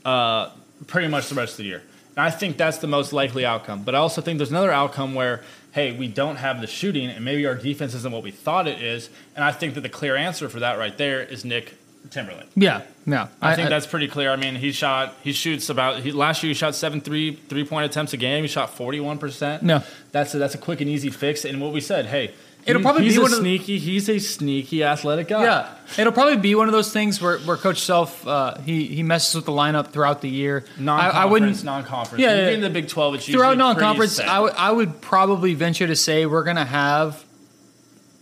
[0.04, 0.50] uh,
[0.86, 1.82] pretty much the rest of the year.
[2.16, 3.82] And I think that's the most likely outcome.
[3.84, 7.24] But I also think there's another outcome where, hey, we don't have the shooting, and
[7.24, 9.08] maybe our defense isn't what we thought it is.
[9.36, 11.76] And I think that the clear answer for that right there is Nick
[12.10, 12.48] Timberlake.
[12.56, 13.28] Yeah, yeah.
[13.40, 14.32] I, think that's pretty clear.
[14.32, 16.00] I mean, he shot, he shoots about.
[16.00, 18.42] He, last year, he shot seven three three point attempts a game.
[18.42, 19.62] He shot forty one percent.
[19.62, 19.82] No.
[20.10, 21.44] that's a, that's a quick and easy fix.
[21.44, 22.32] And what we said, hey,
[22.66, 23.78] It'll he- probably he's be a one of sneaky.
[23.78, 25.44] He's a sneaky athletic guy.
[25.44, 29.02] Yeah, it'll probably be one of those things where, where Coach Self uh, he he
[29.02, 30.64] messes with the lineup throughout the year.
[30.78, 32.20] non-conference, I, I wouldn't non-conference.
[32.22, 32.54] Yeah, Yeah, yeah.
[32.54, 34.16] in the Big Twelve, it's throughout non-conference.
[34.16, 34.34] pretty set.
[34.34, 37.24] I would I would probably venture to say we're gonna have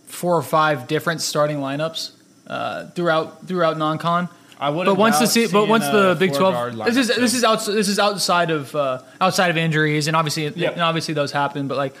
[0.05, 2.11] four or five different starting lineups
[2.49, 4.29] uh, throughout throughout non-con.
[4.59, 7.41] I wouldn't But once the se- but once the Big Twelve, this is this is
[7.65, 10.73] this is outside of uh, outside of injuries, and obviously Yep.
[10.73, 11.67] and obviously those happen.
[11.69, 11.95] But like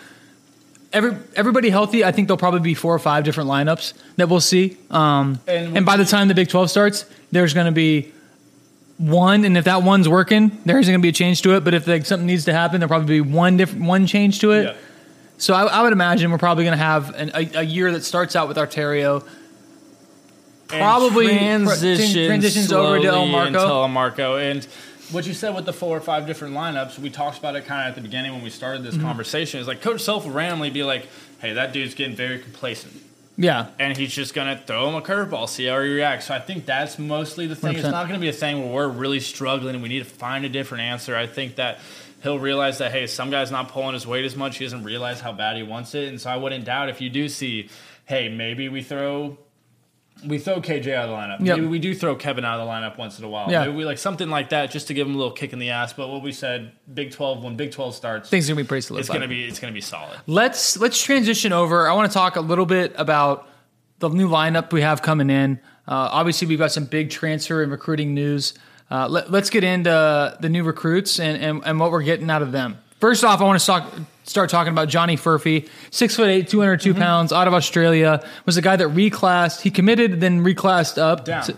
[0.91, 4.41] every everybody healthy, I think there'll probably be four or five different lineups that we'll
[4.41, 4.75] see.
[4.91, 8.11] Um, And- and, by the time the Big Twelve starts, there's going to be
[8.97, 11.63] one, and if that one's working, there isn't going to be a change to it.
[11.63, 14.51] But if like, something needs to happen, there'll probably be one different one change to
[14.51, 14.63] it.
[14.65, 14.73] Yeah.
[15.37, 18.03] So I, I would imagine we're probably going to have an, a, a year that
[18.03, 19.25] starts out with Arterio.
[20.69, 23.55] Probably transitions, transitions over to Elmarko.
[23.55, 24.37] El Marco.
[24.37, 24.63] And
[25.11, 27.81] what you said with the four or five different lineups, we talked about it kind
[27.81, 28.91] of at the beginning when we started Mm-hmm.
[28.91, 29.59] this conversation.
[29.59, 31.07] Is like Coach Self will randomly be like,
[31.39, 32.93] "Hey, that dude's getting very complacent."
[33.35, 36.27] Yeah, and he's just gonna throw him a curveball, see how he reacts.
[36.27, 37.75] So I think that's mostly the thing.
[37.75, 37.91] It's 100%.
[37.91, 40.49] not gonna be a thing where we're really struggling and we need to find a
[40.49, 41.15] different answer.
[41.15, 41.79] I think that
[42.21, 44.57] he'll realize that hey, some guy's not pulling his weight as much.
[44.57, 47.09] He doesn't realize how bad he wants it, and so I wouldn't doubt if you
[47.09, 47.69] do see,
[48.05, 49.37] hey, maybe we throw.
[50.25, 51.45] We throw KJ out of the lineup.
[51.45, 51.57] Yep.
[51.57, 53.51] Maybe we do throw Kevin out of the lineup once in a while.
[53.51, 53.65] Yeah.
[53.65, 55.69] Maybe we like something like that just to give him a little kick in the
[55.69, 55.93] ass.
[55.93, 58.67] But what we said, Big Twelve, when Big Twelve starts, things are going to be
[58.67, 58.99] pretty solid.
[58.99, 60.19] it's gonna be it's gonna be solid.
[60.27, 61.87] Let's let's transition over.
[61.87, 63.47] I want to talk a little bit about
[63.99, 65.59] the new lineup we have coming in.
[65.87, 68.53] Uh, obviously, we've got some big transfer and recruiting news.
[68.91, 72.41] Uh, let, us get into the new recruits and, and, and what we're getting out
[72.41, 72.77] of them.
[72.99, 73.89] First off, I want to talk,
[74.23, 76.99] start talking about Johnny Furphy, six foot eight, two hundred Mm-hmm.
[76.99, 78.23] pounds, out of Australia.
[78.45, 79.61] Was a guy that reclassed.
[79.61, 81.25] He committed, then reclassed up.
[81.25, 81.43] Down.
[81.43, 81.57] to-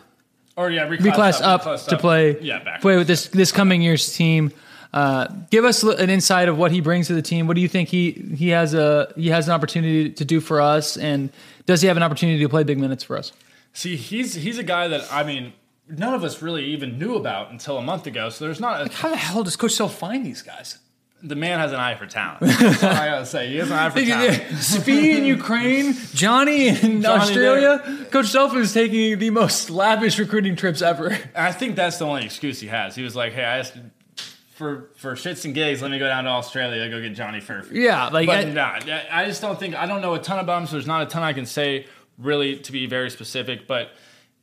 [0.58, 4.14] or yeah, reclass, reclass up, reclass to play Yeah, play with this this coming year's
[4.16, 4.52] team.
[4.94, 7.48] Uh, give us an insight of what he brings to the team.
[7.48, 10.60] What do you think he he has a he has an opportunity to do for
[10.62, 11.30] us, and
[11.66, 13.32] does he have an opportunity to play big minutes for us?
[13.74, 15.54] See, he's he's a guy that I mean,
[15.88, 18.30] none of us really even knew about until a month ago.
[18.30, 20.78] So there's not a, How the hell does Coach Self find these guys?
[21.24, 22.40] The man has an eye for talent.
[22.42, 23.48] That's all I gotta say.
[23.50, 24.42] He has an eye for talent.
[24.54, 28.08] Svi in Ukraine, Johnny in Australia.
[28.12, 31.10] Coach Self is taking the most lavish recruiting trips ever.
[31.10, 32.96] And I think that's the only excuse he has.
[32.96, 33.74] He was like, "Hey, I asked
[34.56, 35.82] for for shits and gigs.
[35.82, 38.80] Let me go down to Australia, go get Johnny Furphy." Yeah, like but I- nah,
[38.88, 40.68] I- I just don't think I don't know a ton about him.
[40.68, 41.86] So there's not a ton I can say
[42.18, 43.92] really to be very specific, but.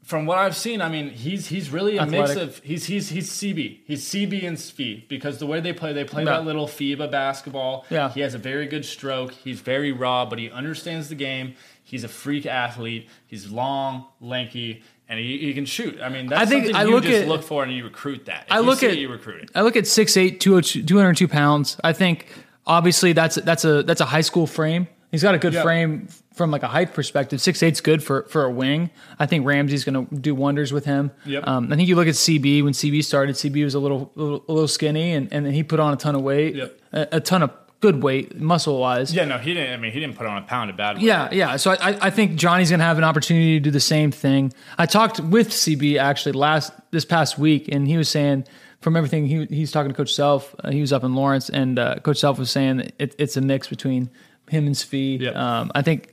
[0.08, 3.28] From what I've seen, I mean, he's he's really a mix of he's he's he's
[3.28, 7.10] CB, he's CB and Svi because the way they play, they play that little FIBA
[7.10, 7.84] basketball.
[7.90, 8.08] Yeah.
[8.08, 9.32] he has a very good stroke.
[9.32, 11.56] He's very raw, but he understands the game.
[11.84, 13.06] He's a freak athlete.
[13.26, 16.00] He's long, lanky, and he, he can shoot.
[16.00, 17.84] I mean, that's I think something I you look just at- look for and you
[17.84, 18.44] recruit that.
[18.46, 19.50] If I look at it, you recruit it.
[19.54, 21.76] I look at 6'8", 202 202 pounds.
[21.84, 22.28] I think
[22.66, 24.88] obviously that's that's a that's a high school frame.
[25.10, 25.62] He's got a good Yeah.
[25.62, 27.40] frame from like a height perspective.
[27.40, 28.90] Six eight's good for for a wing.
[29.18, 31.10] I think Ramsey's going to do wonders with him.
[31.24, 31.46] Yep.
[31.46, 33.34] Um, I think you look at CB when CB started.
[33.36, 35.92] CB was a little a little, a little skinny, and and then he put on
[35.94, 36.54] a ton of weight.
[36.56, 36.80] Yep.
[36.92, 39.14] A, a ton of good weight, muscle wise.
[39.14, 39.72] Yeah, no, he didn't.
[39.72, 40.96] I mean, he didn't put on a pound of bad.
[40.96, 41.04] weight.
[41.04, 41.56] Yeah, yeah.
[41.56, 44.52] So I, I- think Johnny's going to have an opportunity to do the same thing.
[44.78, 48.44] I talked with CB actually last this past week, and he was saying
[48.80, 50.54] from everything he he's talking to Coach Self.
[50.62, 53.36] Uh, he was up in Lawrence, and uh, Coach Self was saying that it, it's
[53.36, 54.10] a mix between
[54.50, 55.20] him and Svi.
[55.20, 55.34] Yep.
[55.36, 56.12] Um, I think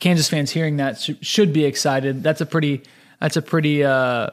[0.00, 2.22] Kansas fans hearing that sh- should be excited.
[2.22, 2.82] That's a pretty
[3.20, 4.30] that's a pretty uh,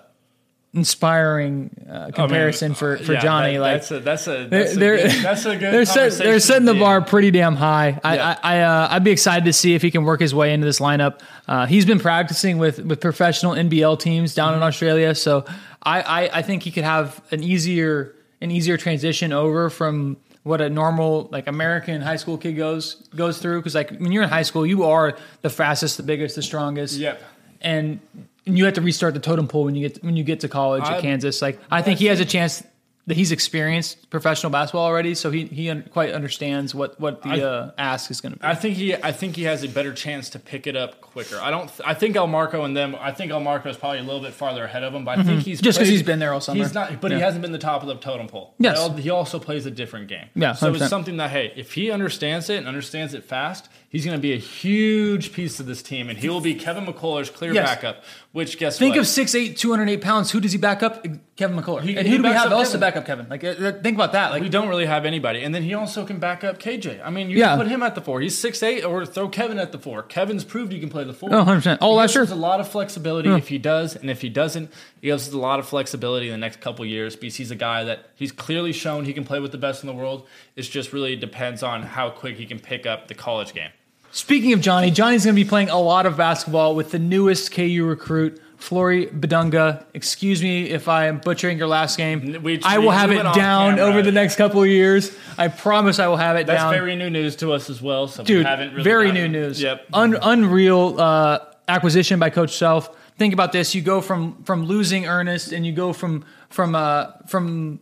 [0.74, 3.54] inspiring uh, I mean, comparison for for yeah, Johnny.
[3.54, 4.76] that- like that's a that's a they're that's a
[5.16, 8.00] good, that's a good they're, set, they're setting the bar pretty damn high.
[8.04, 8.38] I, Yeah.
[8.44, 10.66] I, I uh, I'd be excited to see if he can work his way into
[10.66, 11.20] this lineup.
[11.48, 14.58] Uh, he's been practicing with with professional NBL teams down Mm-hmm.
[14.58, 15.46] in Australia, so
[15.84, 20.62] I, I I think he could have an easier an easier transition over from what
[20.62, 23.60] a normal like American high school kid goes goes through.
[23.60, 26.98] Because like when you're in high school, you are the fastest, the biggest, the strongest.
[26.98, 27.22] Yep.
[27.62, 28.00] And
[28.46, 30.50] and you have to restart the totem pole when you get when you get to
[30.50, 31.42] college I- at Kansas.
[31.42, 32.62] Like I think he has a chance
[33.08, 37.42] he's experienced professional basketball already, so he he un- quite understands what what the I-
[37.42, 38.46] uh, ask is going to be.
[38.46, 41.38] I think he I think he has a better chance to pick it up quicker.
[41.42, 41.70] I don't.
[41.86, 42.96] I think Elmarko and them.
[43.00, 45.42] I think Elmarko is probably a little bit farther ahead of him, but I think
[45.44, 45.64] he's Mm-hmm.
[45.66, 46.64] Just 'cause played- he's been there all summer.
[46.64, 47.18] He's not, but Yeah.
[47.18, 48.54] he hasn't been the top of the totem pole.
[48.58, 48.90] Yes.
[49.00, 50.28] He also plays a different game.
[50.36, 50.76] Yeah, so 100%.
[50.82, 54.22] it's something that hey, if he understands it and understands it fast, he's going to
[54.22, 57.70] be a huge piece of this team, and he will be Kevin McCullar's clear Yes.
[57.70, 58.04] backup.
[58.34, 59.02] Which guess Think what?
[59.02, 60.32] of 6'8", 208 pounds.
[60.32, 61.06] Who does he back up?
[61.36, 61.82] Kevin McCullar.
[61.82, 63.28] He- and who do we have else to back up Kevin?
[63.30, 63.54] Like, uh,
[63.84, 64.32] think about that.
[64.32, 67.00] Like, We don't really have anybody, and then he also can back up KJ.
[67.04, 67.50] I mean, you Yeah.
[67.50, 68.22] can put him at the four.
[68.22, 70.02] He's six eight, or throw Kevin at the four.
[70.04, 71.30] Kevin's proved he can play the four.
[71.32, 71.78] Oh, 100%.
[71.82, 72.24] Oh, He that's true.
[72.24, 75.34] us a lot of flexibility if he does, and if he doesn't, he gives us
[75.34, 78.32] a lot of flexibility in the next couple years because he's a guy that he's
[78.32, 80.26] clearly shown he can play with the best in the world.
[80.56, 83.70] It just really depends on how quick he can pick up the college game.
[84.16, 87.52] Speaking of Johnny, Johnny's going to be playing a lot of basketball with the newest
[87.52, 89.86] KU recruit, Flory Bidunga.
[89.96, 92.44] Excuse me if I am butchering your last name.
[92.44, 95.12] We- I will have it down over the next couple of years.
[95.36, 96.72] I promise I will have it That's down.
[96.72, 98.08] very new news to us as well.
[98.08, 99.60] So we Dude, haven't really very new news.
[99.60, 99.88] Yep.
[99.94, 102.96] Un- unreal uh, acquisition by Coach Self.
[103.18, 107.08] Think about this: you go from from losing Ernest, and you go from from uh,
[107.28, 107.80] from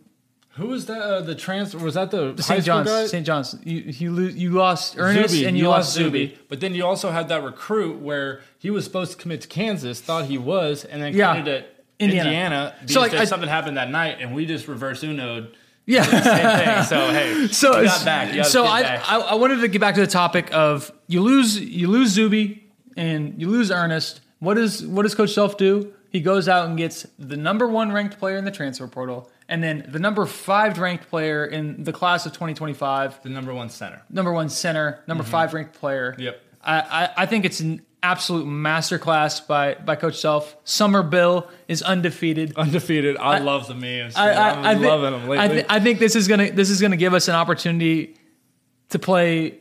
[0.62, 1.02] Who was that?
[1.02, 2.64] Uh, the transfer was that the, St.
[2.64, 3.10] John's.
[3.12, 3.26] St.
[3.26, 3.56] John's.
[3.64, 5.46] You you, lo- you lost Ernest, Zuby.
[5.48, 6.38] and you, lost Zuby.
[6.50, 10.00] But then you also had that recruit where he was supposed to commit to Kansas,
[10.02, 11.34] thought he was, and then Yeah.
[11.36, 12.30] committed to Indiana.
[12.30, 12.76] Indiana.
[12.80, 16.04] because So, like, I- something happened that night, and we just reverse uno'd Yeah.
[16.04, 16.84] thing.
[16.86, 18.46] So hey, so you got back.
[18.46, 19.02] So I.
[19.04, 22.64] I I wanted to get back to the topic of you lose you lose Zuby
[22.96, 24.22] and you lose Ernest.
[24.40, 25.94] What does what does Coach Self do?
[26.10, 29.62] He goes out and gets the number one ranked player in the transfer portal, and
[29.62, 34.02] then the number five ranked player in the class of 2025, the number one center.
[34.10, 36.14] number one center, number five ranked player.
[36.14, 36.22] Mm-hmm.
[36.22, 36.42] Yep.
[36.64, 40.56] I, I, I think it's an absolute masterclass by by Coach Self.
[40.64, 42.56] Summer Bill is undefeated.
[42.56, 43.18] Undefeated.
[43.18, 44.16] I, love the memes.
[44.16, 45.38] I, I, am I loving them lately.
[45.38, 48.16] I, thi- I think this is gonna this is gonna give us an opportunity
[48.90, 49.60] to play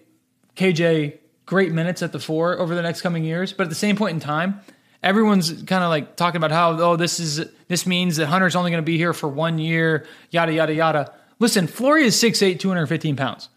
[0.57, 3.53] KJ great minutes at the four over the next coming years.
[3.53, 4.61] But at the same point in time,
[5.03, 8.71] everyone's kind of like talking about how oh this is this means that Hunter's only
[8.71, 10.07] going to be here for one year.
[10.31, 11.13] Yada yada yada.
[11.39, 13.49] Listen, Flory is 6'8", 215 pounds.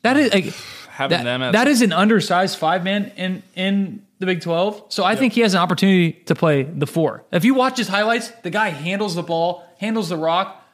[0.00, 0.54] That is like,
[0.88, 4.84] Having that, them as that is an undersized five man in in the Big Twelve.
[4.88, 7.24] So I think he has an opportunity to play the four.
[7.32, 10.64] If you watch his highlights, the guy handles the ball, handles the rock,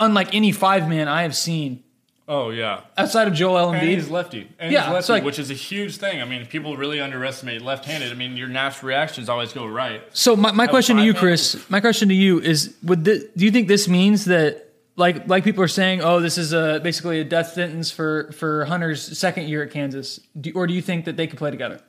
[0.00, 1.84] unlike any five man I have seen
[2.28, 2.80] oh yeah.
[2.96, 3.94] outside of Joel And Embiid.
[3.94, 4.48] he's lefty.
[4.58, 6.20] And Yeah, he's lefty, like- which is a huge thing.
[6.22, 8.10] I mean, people really underestimate left-handed.
[8.10, 10.02] I mean, your natural reactions always go right.
[10.12, 13.50] So my, my question to you, Chris, my question to you is: Would do you
[13.50, 17.24] think this means that, like, like people are saying, oh, this is a basically a
[17.24, 21.16] death sentence for for Hunter's second year at Kansas, do, or do you think that
[21.16, 21.80] they could play together?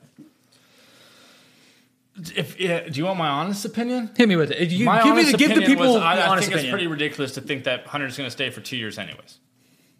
[2.34, 4.10] If yeah, do you want my honest opinion?
[4.16, 4.70] Hit me with it.
[4.70, 6.86] You, My give me the, give the opinion people was, I, I think it's pretty
[6.86, 9.38] ridiculous to think that Hunter's going to stay for two years, anyways.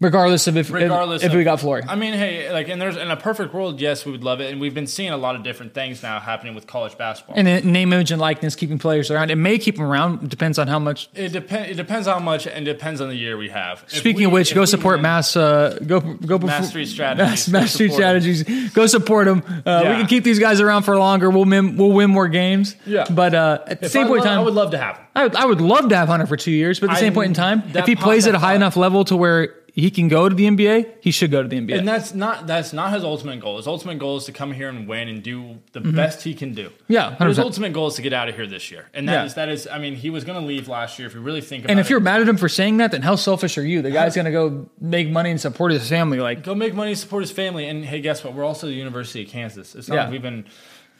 [0.00, 1.82] Regardless of if Regardless, if, if of, we got Flory.
[1.88, 4.52] I mean, hey, like, and there's in a perfect world, yes, we would love it,
[4.52, 7.36] and we've been seeing a lot of different things now happening with college basketball.
[7.36, 9.30] And then name, image, and likeness, keeping players around.
[9.30, 10.22] It may keep them around.
[10.24, 11.08] It depends on how much.
[11.14, 11.70] it depends.
[11.70, 13.84] It depends how much, and depends on the year we have.
[13.86, 15.36] Speaking we- of which, go support win- Mass.
[15.36, 17.48] Uh, go go Mass Street Strategies.
[17.48, 17.92] Mass, Street.
[17.92, 18.72] Strategies.
[18.72, 19.42] Go support them.
[19.64, 21.30] Uh, We can keep these guys around for longer.
[21.30, 22.76] We'll win, we'll win more games.
[22.84, 23.04] Yeah.
[23.10, 25.06] But uh, at the same I point in time, I would love to have him.
[25.14, 26.80] I would, I would love to have Hunter for two years.
[26.80, 28.76] But at the I- same point in time, if he plays at a high enough
[28.76, 31.78] level to where he can go to the NBA, he should go to the NBA.
[31.78, 33.58] And that's not that's not his ultimate goal.
[33.58, 36.54] His ultimate goal is to come here and win and do the best he can
[36.54, 36.70] do.
[36.70, 36.92] Mm-hmm.
[36.94, 37.42] Yeah, But his 100%.
[37.42, 39.44] ultimate goal is to get out of here this year, and that is Yeah.
[39.44, 39.68] that is.
[39.70, 41.06] I mean, he was going to leave last year.
[41.06, 41.72] If you really think about it.
[41.72, 43.82] and it, if you're mad at him for saying that, then how selfish are you?
[43.82, 46.20] The guy's gonna go make money and support his family.
[46.20, 48.32] Like go make money, support his family, and hey, guess what?
[48.32, 49.74] We're also the University of Kansas.
[49.74, 50.02] It's not Yeah.
[50.04, 50.46] like we've been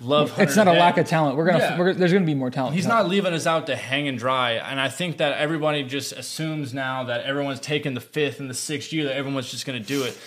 [0.01, 0.29] love.
[0.39, 1.37] it's Hunter not a lack of talent.
[1.37, 1.79] We're gonna Yeah.
[1.79, 2.75] we're, there's gonna be more talent.
[2.75, 6.13] He's not leaving us out to hang and dry, and I think that everybody just
[6.13, 9.81] assumes now that everyone's taking the fifth and the sixth year that everyone's just going
[9.81, 10.19] to do it.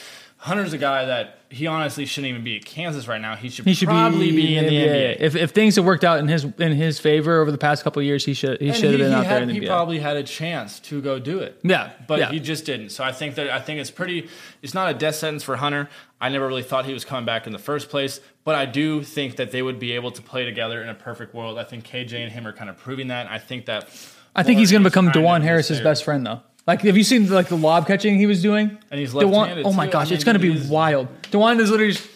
[0.42, 3.36] Hunter's a guy that he honestly shouldn't even be at Kansas right now.
[3.36, 5.18] He should, He should probably be, in the NBA.
[5.20, 8.00] If, if things have worked out in his in his favor over the past couple
[8.00, 9.64] of years, he should he And should have been out there in the he NBA.
[9.64, 11.60] He probably had a chance to go do it.
[11.62, 12.32] Yeah, but yeah.
[12.32, 12.92] he just didn't.
[12.92, 14.30] So I think that I think it's pretty.
[14.62, 15.90] It's not a death sentence for Hunter.
[16.22, 19.04] I never really thought he was coming back in the first place, but I do
[19.04, 21.58] think that they would be able to play together in a perfect world.
[21.58, 23.28] I think KJ and him are kind of proving that.
[23.28, 23.90] I think that.
[24.36, 26.42] I think he's going to become Dajuan Harris's best friend, though.
[26.68, 28.78] Like, have you seen like the lob catching he was doing?
[28.92, 29.92] And he's left-handed, oh my too.
[29.94, 31.08] gosh, I it's going to be he's- wild.
[31.24, 32.08] Dajuan is literally just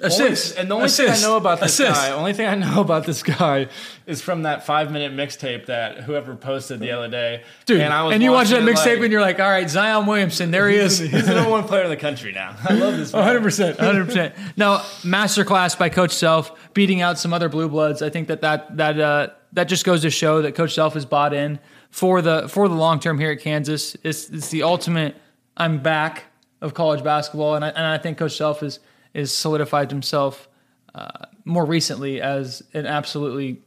[0.00, 0.52] assist.
[0.52, 1.94] Only- and the only thing I know about this assist.
[1.94, 3.68] guy, only thing I know about this guy
[4.06, 7.42] is from that five minute mixtape that whoever posted the other day.
[7.66, 7.80] dude.
[7.80, 10.06] and, I was and you watch that mixtape like, and you're like, all right, Zion
[10.06, 10.98] Williamson, there he is.
[10.98, 12.56] he's the number one player in the country now.
[12.68, 13.12] I love this.
[13.12, 13.76] 100%.
[13.76, 14.32] 100%.
[14.56, 18.02] Now, masterclass by Coach Self, beating out some other blue bloods.
[18.02, 21.04] I think that that that uh, that just goes to show that Coach Self is
[21.04, 21.58] bought in
[21.90, 23.96] for the for the long term here at Kansas.
[24.02, 25.16] It's, it's the ultimate
[25.56, 26.24] I'm back
[26.60, 28.80] of college basketball, and I, and I think Coach Self is
[29.14, 30.48] is solidified himself
[30.94, 33.62] uh, more recently as an absolutely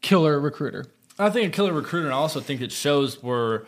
[0.00, 0.86] killer recruiter.
[1.18, 3.66] I think a killer recruiter, and I also think it shows where,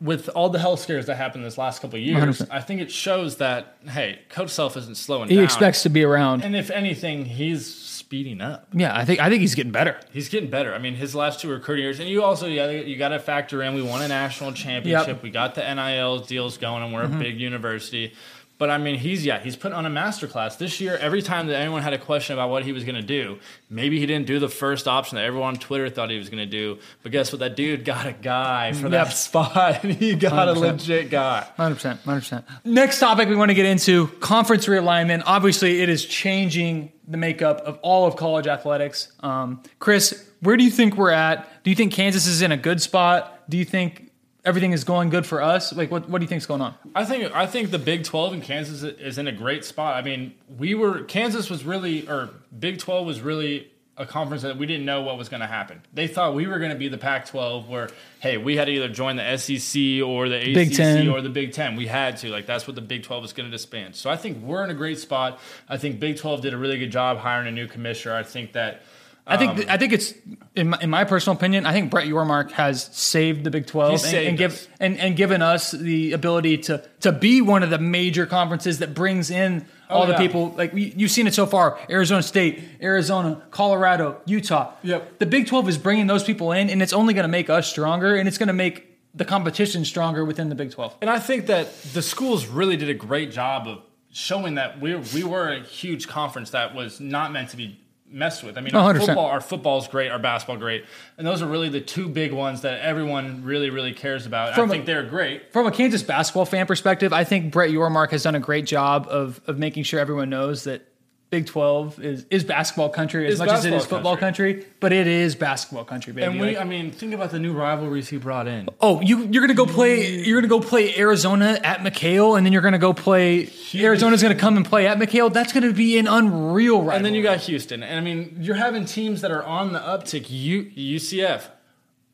[0.00, 2.48] with all the health scares that happened this last couple of years, 100%.
[2.50, 5.44] I think it shows that hey, Coach Self isn't slowing He down.
[5.44, 6.42] expects to be around.
[6.42, 8.68] and if anything, he's speeding up.
[8.72, 10.00] Yeah, I think I think he's getting better.
[10.12, 10.74] He's getting better.
[10.74, 13.18] I mean, his last two recruiting years, and you also you got you got to
[13.18, 13.74] factor in.
[13.74, 15.22] We won a national championship.
[15.22, 18.14] We got the NIL deals going, and we're a big university.
[18.60, 20.98] But I mean, he's yeah, he's put on a masterclass this year.
[20.98, 23.38] Every time that anyone had a question about what he was going to do,
[23.70, 26.44] maybe he didn't do the first option that everyone on Twitter thought he was going
[26.44, 26.78] to do.
[27.02, 27.38] But guess what?
[27.38, 30.60] That dude got a guy for that spot, and he got a 100%.
[30.60, 31.46] legit guy.
[31.56, 32.44] Hundred percent, hundred percent.
[32.66, 35.22] Next topic we want to get into conference realignment.
[35.24, 39.10] Obviously, it is changing the makeup of all of college athletics.
[39.20, 41.64] Um, Chris, where do you think we're at?
[41.64, 43.42] Do you think Kansas is in a good spot?
[43.48, 44.09] Do you think
[44.44, 45.72] everything is going good for us?
[45.72, 46.74] Like, what what do you think's going on?
[46.94, 49.96] I think I think the Big Twelve in Kansas is in a great spot.
[49.96, 54.56] I mean, we were Kansas was really or Big Twelve was really a conference that
[54.56, 55.82] we didn't know what was going to happen.
[55.92, 58.88] They thought we were going to be the Pac-12, where hey, we had to either
[58.88, 61.08] join the SEC or the ACC Big Ten.
[61.08, 61.76] or the Big Ten.
[61.76, 63.94] We had to like that's what the Big Twelve was going to disband.
[63.96, 65.38] So I think we're in a great spot.
[65.68, 68.14] I think Big Twelve did a really good job hiring a new commissioner.
[68.14, 68.82] I think that.
[69.30, 70.12] I think um, I think it's
[70.56, 71.64] in my, in my personal opinion.
[71.64, 74.68] I think Brett Yormark has saved the Big Twelve and, saved and give us.
[74.80, 78.92] and, and given us the ability to to be one of the major conferences that
[78.92, 80.18] brings in oh, all the yeah.
[80.18, 80.52] people.
[80.56, 84.72] Like we, you've seen it so far: Arizona State, Arizona, Colorado, Utah.
[84.82, 85.20] Yep.
[85.20, 87.68] The Big Twelve is bringing those people in, and it's only going to make us
[87.70, 90.96] stronger, and it's going to make the competition stronger within the Big Twelve.
[91.00, 94.96] And I think that the schools really did a great job of showing that we
[94.96, 97.78] we were a huge conference that was not meant to be
[98.12, 98.58] messed with.
[98.58, 99.06] I mean, Oh, our 100%.
[99.06, 100.84] football, our football's great, our basketball great,
[101.18, 104.54] and those are really the two big ones that everyone really really cares about.
[104.54, 105.52] From I a- think they're great.
[105.52, 109.06] From a Kansas basketball fan perspective, I think Brett Yormark has done a great job
[109.08, 110.82] of of making sure everyone knows that
[111.30, 114.66] Big Twelve is is basketball country as It's much as it is football country.
[114.80, 116.26] but it is basketball country, baby.
[116.26, 118.68] And we, Like- I mean, think about the new rivalries he brought in.
[118.80, 122.52] oh, you you're gonna go play you're gonna go play Arizona at McKale, and then
[122.52, 125.32] you're gonna go play Arizona's gonna come and play at McKale.
[125.32, 126.96] That's gonna be an unreal rivalry.
[126.96, 127.84] And then you got Houston.
[127.84, 130.26] And I mean, you're having teams that are on the uptick.
[130.30, 131.42] U, UCF.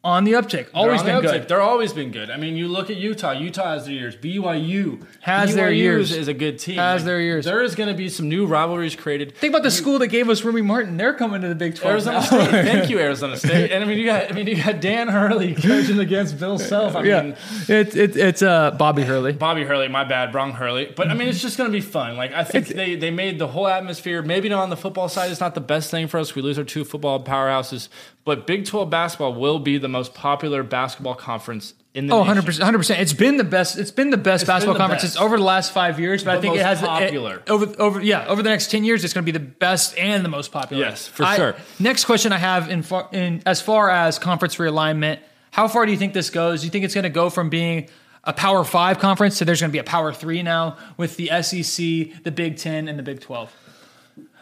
[0.07, 1.49] On the uptick, always been the good.
[1.49, 2.31] They're always been good.
[2.31, 3.33] I mean, you look at Utah.
[3.33, 4.15] Utah has their years.
[4.15, 6.13] BYU Has their years.
[6.13, 6.77] Is, a good team.
[6.77, 7.45] Has their years.
[7.45, 9.37] There is going to be some new rivalries created.
[9.37, 10.97] Think about the school that gave us Remy Martin.
[10.97, 11.95] They're coming to the Big Twelve.
[11.95, 12.25] Arizona now.
[12.25, 12.51] State.
[12.51, 13.73] Thank you, Arizona State.
[13.73, 16.95] And I mean, you got I mean, you got Dan Hurley coaching against Bill Self.
[16.95, 17.37] I yeah, mean,
[17.67, 19.33] it's it's it's uh Bobby Hurley.
[19.33, 20.93] Bobby Hurley, my bad, Brong Hurley.
[20.95, 22.17] But I mean, it's just going to be fun.
[22.17, 24.23] Like I think they they made the whole atmosphere.
[24.23, 25.33] Maybe not on the football side.
[25.33, 26.37] It's not the best thing for us.
[26.37, 27.89] We lose our two football powerhouses.
[28.27, 32.45] But Big 12 basketball will be the most popular basketball conference in the Oh, nation.
[32.61, 33.01] 100 percent.
[33.01, 33.79] It's been the best.
[33.79, 35.23] It's been the best been basketball the conferences best.
[35.23, 36.23] over the last five years.
[36.25, 37.43] But I The think it most has it- popular.
[37.49, 39.05] over over yeah over the next ten years.
[39.05, 40.83] It's going to be the best and the most popular.
[40.85, 41.55] Yes, for I- sure.
[41.79, 45.19] Next question I have in far, in as far as conference realignment,
[45.51, 46.61] how far do you think this goes?
[46.61, 47.89] Do you think it's going to go from being
[48.25, 51.29] a Power Five conference to there's going to be a Power Three now with the
[51.43, 53.51] SEC, the Big Ten, and the Big Twelve?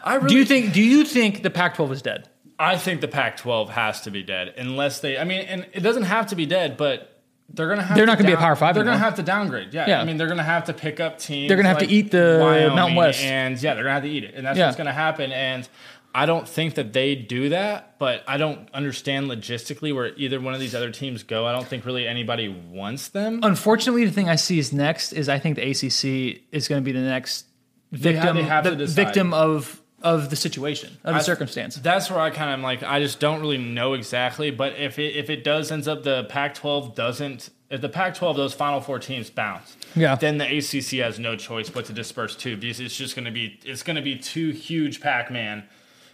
[0.03, 0.73] I really Do you think?
[0.73, 2.29] Do you think the Pac-12 is dead?
[2.57, 5.81] I think the Pac 12 has to be dead unless they, I mean, and it
[5.81, 7.11] doesn't have to be dead, but
[7.53, 9.23] they're gonna have They're to not gonna be a Power Five They're gonna have to
[9.23, 9.73] downgrade.
[9.73, 10.01] Yeah, Yeah.
[10.01, 11.47] I mean they're gonna have to pick up teams.
[11.47, 13.23] They're gonna have to eat the Wyoming, Mountain West.
[13.23, 14.65] and yeah, they're gonna have to eat it, and that's Yeah.
[14.65, 15.31] what's gonna happen.
[15.31, 15.67] And
[16.15, 20.53] I don't think that they do that, but I don't understand logistically where either one
[20.53, 21.45] of these other teams go.
[21.45, 23.41] I don't think really anybody wants them.
[23.43, 26.85] Unfortunately, the thing I see is next is I think the ACC is going to
[26.85, 27.45] be the next
[27.91, 28.95] victim, they have the to decide.
[29.07, 31.75] victim of of the situation of the I- circumstance.
[31.75, 34.51] That's where I kind of am like, I just don't really know exactly.
[34.51, 38.53] But if it if it does ends up the Pac-12 doesn't, if the Pac-12 those
[38.53, 40.15] Final Four teams bounce, Yeah.
[40.15, 43.31] then the ACC has no choice but to disperse too, because it's just going to
[43.31, 45.63] be it's going to be two huge Pac-Man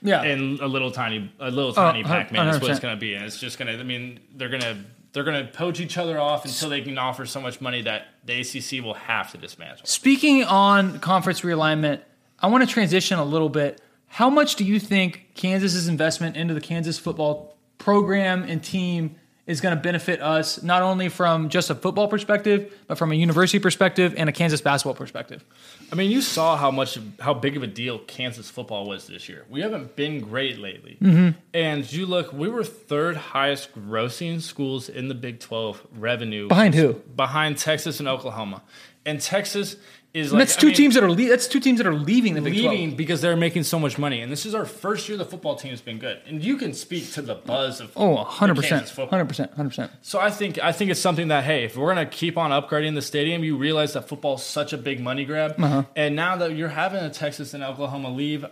[0.02, 3.00] Yeah, and a little tiny a little tiny hun- Pac-Man is what it's going to
[3.00, 3.80] be, and it's just going to.
[3.80, 4.78] I mean, they're going to.
[5.14, 8.06] They're going to poach each other off until they can offer so much money that
[8.26, 9.86] the ACC will have to dismantle.
[9.86, 12.00] Speaking on conference realignment,
[12.42, 13.82] I want to transition a little bit.
[14.08, 19.16] How much do you think Kansas's investment into the Kansas football program and team
[19.48, 23.16] is going to benefit us, not only from just a football perspective, but from a
[23.16, 25.44] university perspective and a Kansas basketball perspective?
[25.92, 29.28] I mean, you saw how much, how big of a deal Kansas football was this
[29.28, 29.46] year.
[29.50, 31.40] We haven't been great lately, Mm-hmm.
[31.54, 36.76] and you look, we were third highest grossing schools in the Big Twelve revenue Behind
[36.76, 36.94] who?
[37.16, 38.62] Behind Texas and Oklahoma,
[39.06, 39.76] and Texas
[40.14, 41.94] is like that's I two mean, teams that are le- that's two teams that are
[41.94, 42.98] leaving the Big leaving 12.
[42.98, 44.20] because they're making so much money.
[44.22, 47.12] And this is our first year the football team's been good, and you can speak
[47.14, 49.92] to the buzz of Oh, 100 percent, hundred percent, hundred percent.
[50.02, 52.96] So I think I think it's something that hey, if we're gonna keep on upgrading
[52.96, 55.84] the stadium, you realize that football's such a big money grab, Uh-huh.
[55.96, 58.46] and now that you're having a Texas and Oklahoma leave,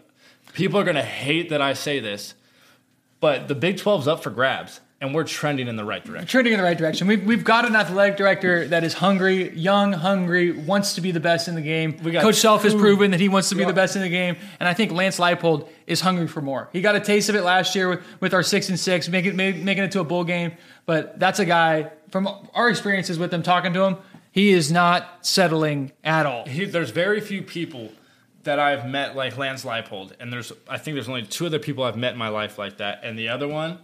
[0.53, 2.36] people are gonna hate that I say this,
[3.20, 6.28] but the Big 12's up for grabs, and we're trending in the right direction.
[6.28, 7.08] Trending in the right direction.
[7.08, 11.22] We've, we've got an athletic director that is hungry, young, hungry, wants to be the
[11.22, 11.97] best in the game.
[12.04, 13.68] We got Coach Self has proven that he wants to be Yeah.
[13.68, 16.70] the best in the game, and I think Lance Leipold is hungry for more.
[16.74, 19.36] He got a taste of it last year with, with our six and six, making
[19.36, 20.52] making making it to a bowl game.
[20.86, 23.97] But that's a guy from our experiences with him, talking to him.
[24.32, 26.45] He is not settling at all.
[26.45, 27.91] He, there's very few people
[28.43, 31.84] that I've met like Lance Leipold, and there's I think there's only two other people
[31.84, 33.80] I've met in my life like that, and the other one,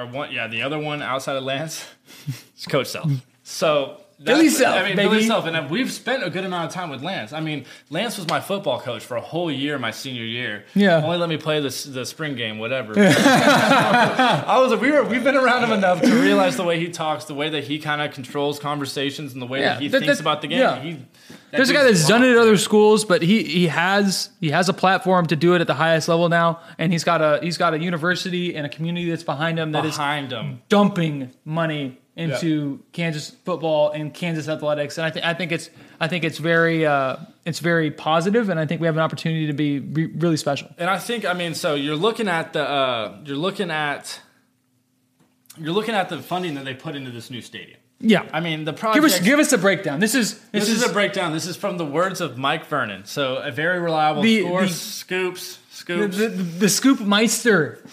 [0.00, 1.86] or one, yeah, the other one outside of Lance,
[2.56, 3.10] is Coach Self.
[3.42, 3.99] So.
[4.22, 5.08] Billy Self, I mean, baby.
[5.08, 7.32] Billy Self, and we've spent a good amount of time with Lance.
[7.32, 10.66] I mean, Lance was my football coach for a whole year, my senior year.
[10.74, 11.02] Yeah.
[11.02, 12.92] only let me play the the spring game, whatever.
[12.98, 17.24] I was we were we've been around him enough to realize the way he talks,
[17.24, 20.00] the way that he kind of controls conversations, and the way Yeah, that he that-
[20.00, 20.58] thinks that- about the game.
[20.60, 20.80] yeah.
[20.80, 20.98] He,
[21.50, 24.68] There's a guy that's done it at other schools, but he he has he has
[24.68, 27.58] a platform to do it at the highest level now, and he's got a he's
[27.58, 30.60] got a university and a community that's behind him that is behind him.
[30.68, 36.08] dumping money into Kansas football and Kansas athletics, and I think I think it's I
[36.08, 39.52] think it's very uh, it's very positive, and I think we have an opportunity to
[39.52, 40.68] be re- really special.
[40.78, 44.20] And I think I mean, so you're looking at the uh, you're looking at
[45.56, 47.78] you're looking at the funding that they put into this new stadium.
[48.02, 49.04] Yeah, I mean, the give project.
[49.04, 50.00] us give us a breakdown.
[50.00, 51.32] This is this, this is, a breakdown.
[51.32, 53.04] This is from the words of Mike Vernon.
[53.04, 54.70] So a very reliable The- source.
[54.70, 56.16] the- scoops, the, scoops.
[56.16, 57.84] the, the scoop meister.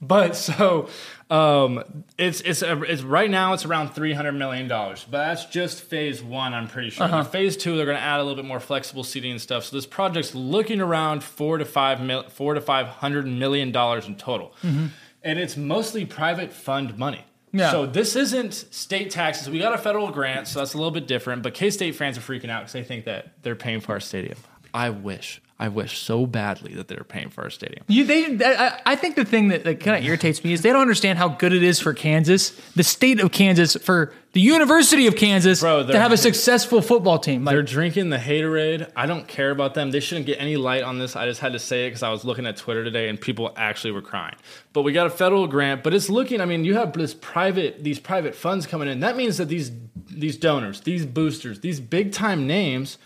[0.00, 0.88] But so
[1.30, 5.06] um, it's it's a, it's right now it's around three hundred million dollars.
[5.08, 6.52] But that's just phase one.
[6.52, 7.06] I'm pretty sure.
[7.06, 7.24] Uh-huh.
[7.24, 9.64] Phase two, they're going to add a little bit more flexible seating and stuff.
[9.64, 14.06] So this project's looking around four to five mil, four to five hundred million dollars
[14.06, 17.24] in total, and it's mostly private fund money.
[17.52, 17.72] Yeah.
[17.72, 19.50] So this isn't state taxes.
[19.50, 21.42] We got a federal grant, so that's a little bit different.
[21.42, 24.00] But K State fans are freaking out because they think that they're paying for our
[24.00, 24.38] stadium.
[24.72, 27.84] I wish, I wish so badly that they're paying for our stadium.
[27.86, 30.70] You, they, I, I think the thing that, that kind of irritates me is they
[30.70, 35.06] don't understand how good it is for Kansas, the state of Kansas, for the University
[35.06, 37.44] of Kansas Bro, to have a successful football team.
[37.44, 38.90] Like, They're drinking the haterade.
[38.96, 39.90] I don't care about them.
[39.90, 41.14] They shouldn't get any light on this.
[41.14, 43.52] I just had to say it because I was looking at Twitter today and people
[43.54, 44.36] actually were crying.
[44.72, 46.40] But we got a federal grant, but it's looking.
[46.40, 49.00] I mean, you have this private, these private funds coming in.
[49.00, 49.70] That means that these
[50.08, 52.96] these donors, these boosters, these big time names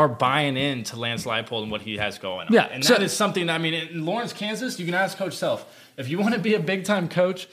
[0.00, 2.52] are buying into Lance Leipold and what he has going on.
[2.52, 3.48] Yeah, and so- that is something.
[3.48, 5.64] I mean, in Lawrence, Kansas, you can ask Coach Self
[5.96, 7.48] if you want to be a big time coach.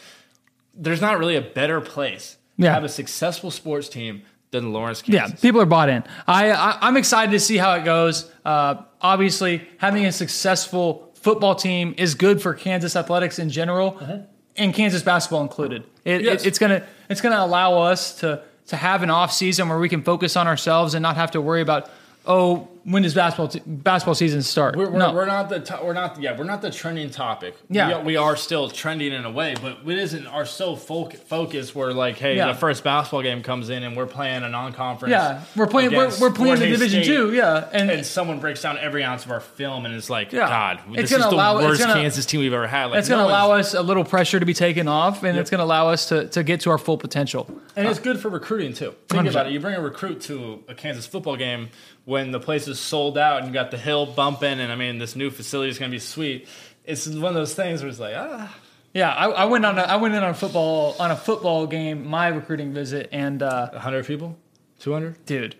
[0.73, 2.69] There's not really a better place Yeah.
[2.69, 4.21] to have a successful sports team
[4.51, 5.31] than Lawrence, Kansas.
[5.31, 6.03] Yeah, people are bought in.
[6.27, 8.29] I, I I'm excited to see how it goes.
[8.45, 13.99] Uh, obviously, having a successful football team is good for Kansas athletics in general,
[14.55, 15.83] and Kansas basketball included.
[16.05, 16.41] It, Yes.
[16.43, 19.89] it, it's gonna it's gonna allow us to to have an off season where we
[19.89, 21.89] can focus on ourselves and not have to worry about
[22.27, 24.75] oh when does basketball t- basketball season start?
[24.77, 27.55] We're, we're, no, we're not the to- we're not yeah we're not the trending topic.
[27.69, 27.87] Yeah.
[27.87, 31.09] we are, we are still trending in a way, but it isn't our sole fo-
[31.09, 31.75] focus.
[31.75, 32.47] Where like, hey, Yeah.
[32.47, 35.11] the first basketball game comes in and we're playing a non-conference.
[35.11, 35.91] yeah, we're playing.
[35.93, 37.33] We're, we're playing the Division State, Two.
[37.33, 40.47] Yeah, and, and someone breaks down every ounce of our film and it's like, Yeah.
[40.47, 42.85] God, It's this is gonna the worst gonna- Kansas team we've ever had.
[42.85, 45.37] Like, it's going to no allow us a little pressure to be taken off, and
[45.37, 47.49] it's going to allow us to, to get to our full potential.
[47.75, 48.95] And it's good for recruiting too.
[49.09, 49.29] Think 100%.
[49.31, 49.51] about it.
[49.53, 51.69] You bring a recruit to a Kansas football game
[52.05, 54.97] when the place is sold out and you got the hill bumping, and I mean
[54.97, 56.47] this new facility is going to be sweet.
[56.85, 58.55] It's one of those things where it's like, ah,
[58.93, 59.77] Yeah, I, I went on.
[59.77, 63.43] A, I went in on a football on a football game, my recruiting visit, and
[63.43, 64.37] uh, hundred people,
[64.79, 65.23] two hundred.
[65.25, 65.55] dude,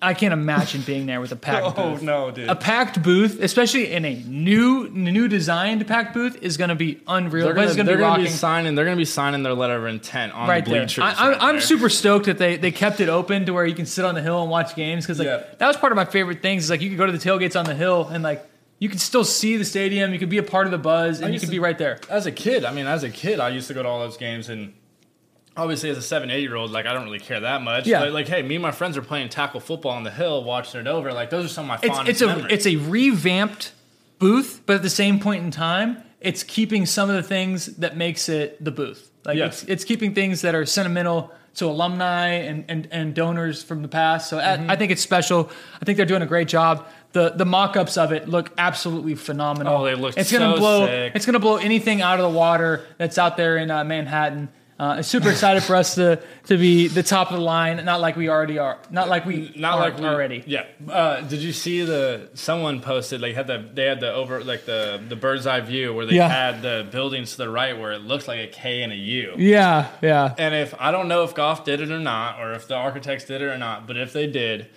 [0.00, 2.02] I can't imagine being there with a packed Oh booth.
[2.02, 2.48] no, dude.
[2.48, 7.00] A packed booth, especially in a new new designed packed booth, is going to be
[7.08, 7.46] unreal.
[7.46, 8.74] They're But it's gonna, they're be gonna be signing.
[8.76, 11.02] They're gonna be signing their letter of intent on right the bleachers.
[11.02, 11.60] I, I, right I'm there.
[11.62, 14.22] super stoked that they, they kept it open to where you can sit on the
[14.22, 15.42] hill and watch games because like Yeah.
[15.58, 16.64] that was part of my favorite things.
[16.64, 18.46] Is like you could go to the tailgates on the hill and like
[18.78, 20.12] you could still see the stadium.
[20.12, 21.98] You could be a part of the buzz and you could to- be right there.
[22.08, 24.16] As a kid, I mean, as a kid, I used to go to all those
[24.16, 24.74] games, and
[25.58, 27.86] obviously, as a seven, eight year old, like I don't really care that much.
[27.86, 28.00] Yeah.
[28.00, 30.80] But, like, hey, me and my friends are playing tackle football on the hill, watching
[30.80, 31.12] it over.
[31.12, 32.52] Like, those are some of my It's fondest it's a memories.
[32.54, 33.72] it's a revamped
[34.18, 37.96] booth, but at the same point in time, it's keeping some of the things that
[37.96, 39.10] makes it the booth.
[39.24, 43.82] Like it's it's keeping things that are sentimental to alumni and and, and donors from
[43.82, 44.30] the past.
[44.30, 45.50] So I, I think it's special.
[45.80, 46.86] I think they're doing a great job.
[47.12, 49.74] The the mock-ups of it look absolutely phenomenal.
[49.76, 50.86] Oh, they look It's gonna so blow.
[50.86, 51.12] sick.
[51.14, 54.48] It's gonna blow anything out of the water that's out there in uh, Manhattan.
[54.78, 58.14] Uh, super excited for us to to be the top of the line, not like
[58.14, 60.44] we already are, not like we not like we, already.
[60.46, 60.66] Yeah.
[60.88, 64.66] Uh, did you see the someone posted like had the they had the over like
[64.66, 66.28] the the bird's eye view where they Yeah.
[66.28, 69.34] had the buildings to the right where it looked like a K and a U.
[69.36, 70.32] Yeah, yeah.
[70.38, 73.24] And if I don't know if Goff did it or not, or if the architects
[73.24, 74.68] did it or not, but if they did,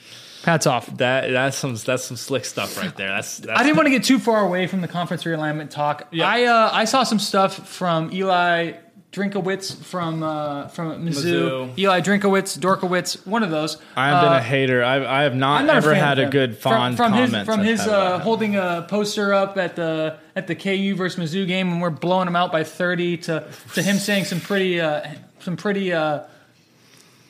[0.43, 0.87] Hats off.
[0.97, 3.09] that that's some that's some slick stuff right there.
[3.09, 6.07] That's, that's I didn't want to get too far away from the conference realignment talk.
[6.11, 6.27] Yeah.
[6.27, 8.73] I uh, I saw some stuff from Eli
[9.11, 11.67] Drinkwitz from uh, from Mizzou.
[11.75, 11.77] Mizzou.
[11.77, 13.75] Eli Drinkwitz, Dorkowitz, one of those.
[13.95, 14.83] I've been Uh, a hater.
[14.83, 17.45] I I have not, not ever a had a good fond from, from comment his
[17.45, 21.71] from his uh, holding a poster up at the at the KU versus Mizzou game
[21.71, 25.05] when we're blowing them out by 30 to to him saying some pretty uh,
[25.39, 26.21] some pretty uh,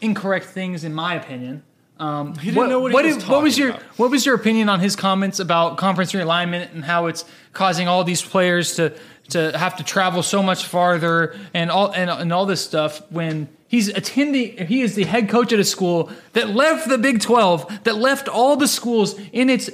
[0.02, 1.64] incorrect things in my opinion.
[2.02, 3.84] Um, He didn't know what he was what was your about.
[4.00, 7.24] what was your opinion on his comments about conference realignment and how it's
[7.54, 8.92] causing all these players to
[9.30, 13.48] to have to travel so much farther and all and, and all this stuff when
[13.68, 17.84] he's attending he is the head coach at a school that left the Big 12
[17.84, 19.70] that left all the schools in its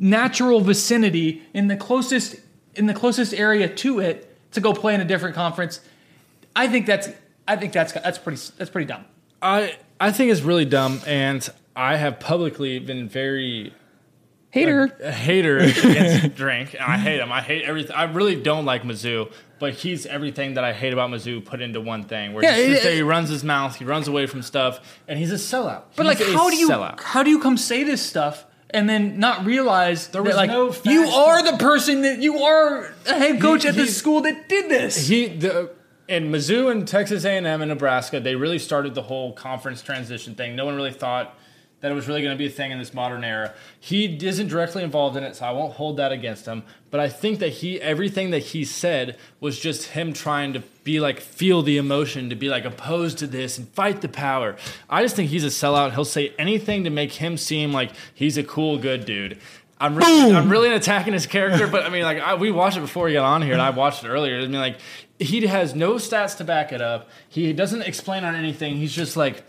[0.00, 2.36] natural vicinity in the closest
[2.76, 5.80] in the closest area to it to go play in a different conference
[6.56, 7.10] I think that's
[7.46, 9.04] I think that's that's pretty that's pretty dumb
[9.42, 13.72] I I think it's really dumb, and I have publicly been very
[14.50, 17.32] hater uh, a hater against Drink, and I hate him.
[17.32, 17.94] I hate everything.
[17.94, 21.80] I really don't like Mizzou, but he's everything that I hate about Mizzou put into
[21.80, 22.32] one thing.
[22.32, 25.32] Where Yeah, he, it- he runs his mouth, he runs away from stuff, and he's
[25.32, 25.82] a sellout.
[25.96, 27.00] But like, He's a how do you sellout.
[27.00, 30.50] how do you come say this stuff and then not realize there was that, like
[30.50, 34.48] no you are the person that you are a head coach at the school that
[34.48, 35.08] did this?
[35.08, 35.70] He the
[36.08, 40.56] in Mizzou and Texas A&M and Nebraska, they really started the whole conference transition thing.
[40.56, 41.36] No one really thought
[41.80, 43.54] that it was really going to be a thing in this modern era.
[43.78, 46.64] He isn't directly involved in it, so I won't hold that against him.
[46.90, 50.98] But I think that he everything that he said was just him trying to be
[50.98, 54.56] like feel the emotion, to be like opposed to this and fight the power.
[54.90, 55.92] I just think he's a sellout.
[55.92, 59.38] He'll say anything to make him seem like he's a cool, good dude.
[59.80, 62.80] I'm really, I'm really attacking his character, but I mean, like, I, we watched it
[62.80, 64.38] before we got on here, and I watched it earlier.
[64.38, 64.78] I mean, like,
[65.18, 67.08] he has no stats to back it up.
[67.28, 68.76] He doesn't explain on anything.
[68.76, 69.44] He's just like,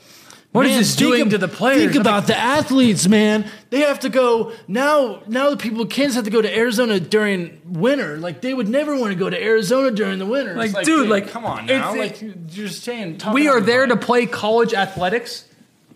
[0.52, 3.46] What is "Man, this doing ab- to the players?" Think about the athletes, man.
[3.70, 5.22] They have to go now.
[5.28, 8.18] Now the people Kansas have to go to Arizona during winter.
[8.18, 10.60] Like they would never want to go to Arizona during the winter.
[10.60, 11.96] It's Like, dude, like, come on it's- now.
[12.00, 13.22] like you're just saying.
[13.32, 15.46] we are there to play college athletics.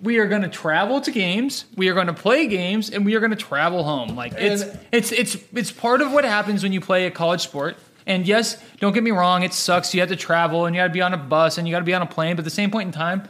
[0.04, 1.64] We are going to travel to games.
[1.78, 4.16] We are going to play games, and we are going to travel home.
[4.18, 7.42] Like it's And- it's it's it's part of what happens when you play a college
[7.42, 7.78] sport.
[8.06, 9.93] And yes, don't get me wrong, it sucks.
[9.93, 11.80] You have to travel, and you got to be on a bus, and you got
[11.80, 12.36] to be on a plane.
[12.36, 13.28] But at the same point in time,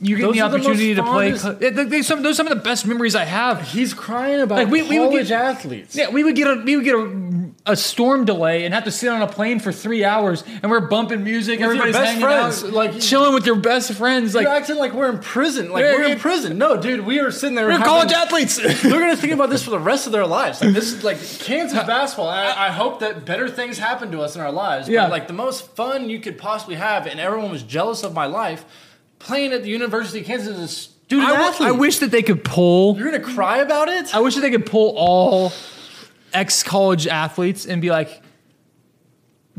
[0.00, 1.30] you get Those the are the opportunity to play.
[1.32, 3.62] they- they- some, those are some of the best memories I have.
[3.62, 5.96] He's crying about Like, we- we would college get- athletes.
[5.96, 8.90] Yeah, we would get a we would get a, a storm delay and have to
[8.90, 11.58] sit on a plane for three hours, and we're bumping music.
[11.60, 14.34] your everybody's best hanging friends, out, like- chilling with your best friends.
[14.34, 15.70] Like You're acting like we're in prison.
[15.70, 16.58] Like we're in prison.
[16.58, 17.66] No, dude, we are sitting there.
[17.66, 18.56] we're having- college athletes.
[18.82, 20.60] They're gonna think about this for the rest of their lives.
[20.62, 22.28] Like this is like Kansas basketball.
[22.28, 24.88] I, I hope that better things happen to us in our lives.
[24.88, 25.04] Yeah.
[25.04, 28.26] But like the most fun you could possibly have, and everyone was jealous of my
[28.26, 28.64] life.
[29.18, 31.68] Playing at the University of Kansas is Dude, an I, athlete.
[31.68, 32.96] I wish that they could pull.
[32.96, 34.14] You're gonna cry about it?
[34.14, 35.52] I wish that they could pull all
[36.32, 38.22] ex college athletes and be like,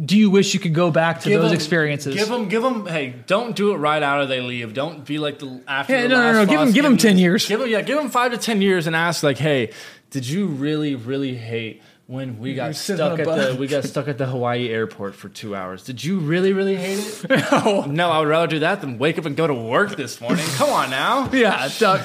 [0.04, 2.62] "Do you wish you could go back to Give those them- experiences?" Give them, give
[2.62, 2.86] them.
[2.86, 4.74] Hey, don't do it right out of they leave.
[4.74, 5.94] Don't be like the after.
[5.94, 7.48] Yeah, the no, no, last no, give them- give them 10 years.
[7.48, 9.72] Give them, yeah, give them five to ten years and ask like, hey,
[10.12, 14.18] did you really, really hate when we got stuck at the we got stuck at
[14.18, 15.84] the Hawaii airport for two hours?
[15.84, 17.30] Did you really, really hate it?
[17.52, 17.86] no.
[17.86, 20.46] no, I would rather do that than wake up and go to work this morning.
[20.56, 21.30] Come on now.
[21.38, 21.68] Yeah.
[21.68, 21.98] So,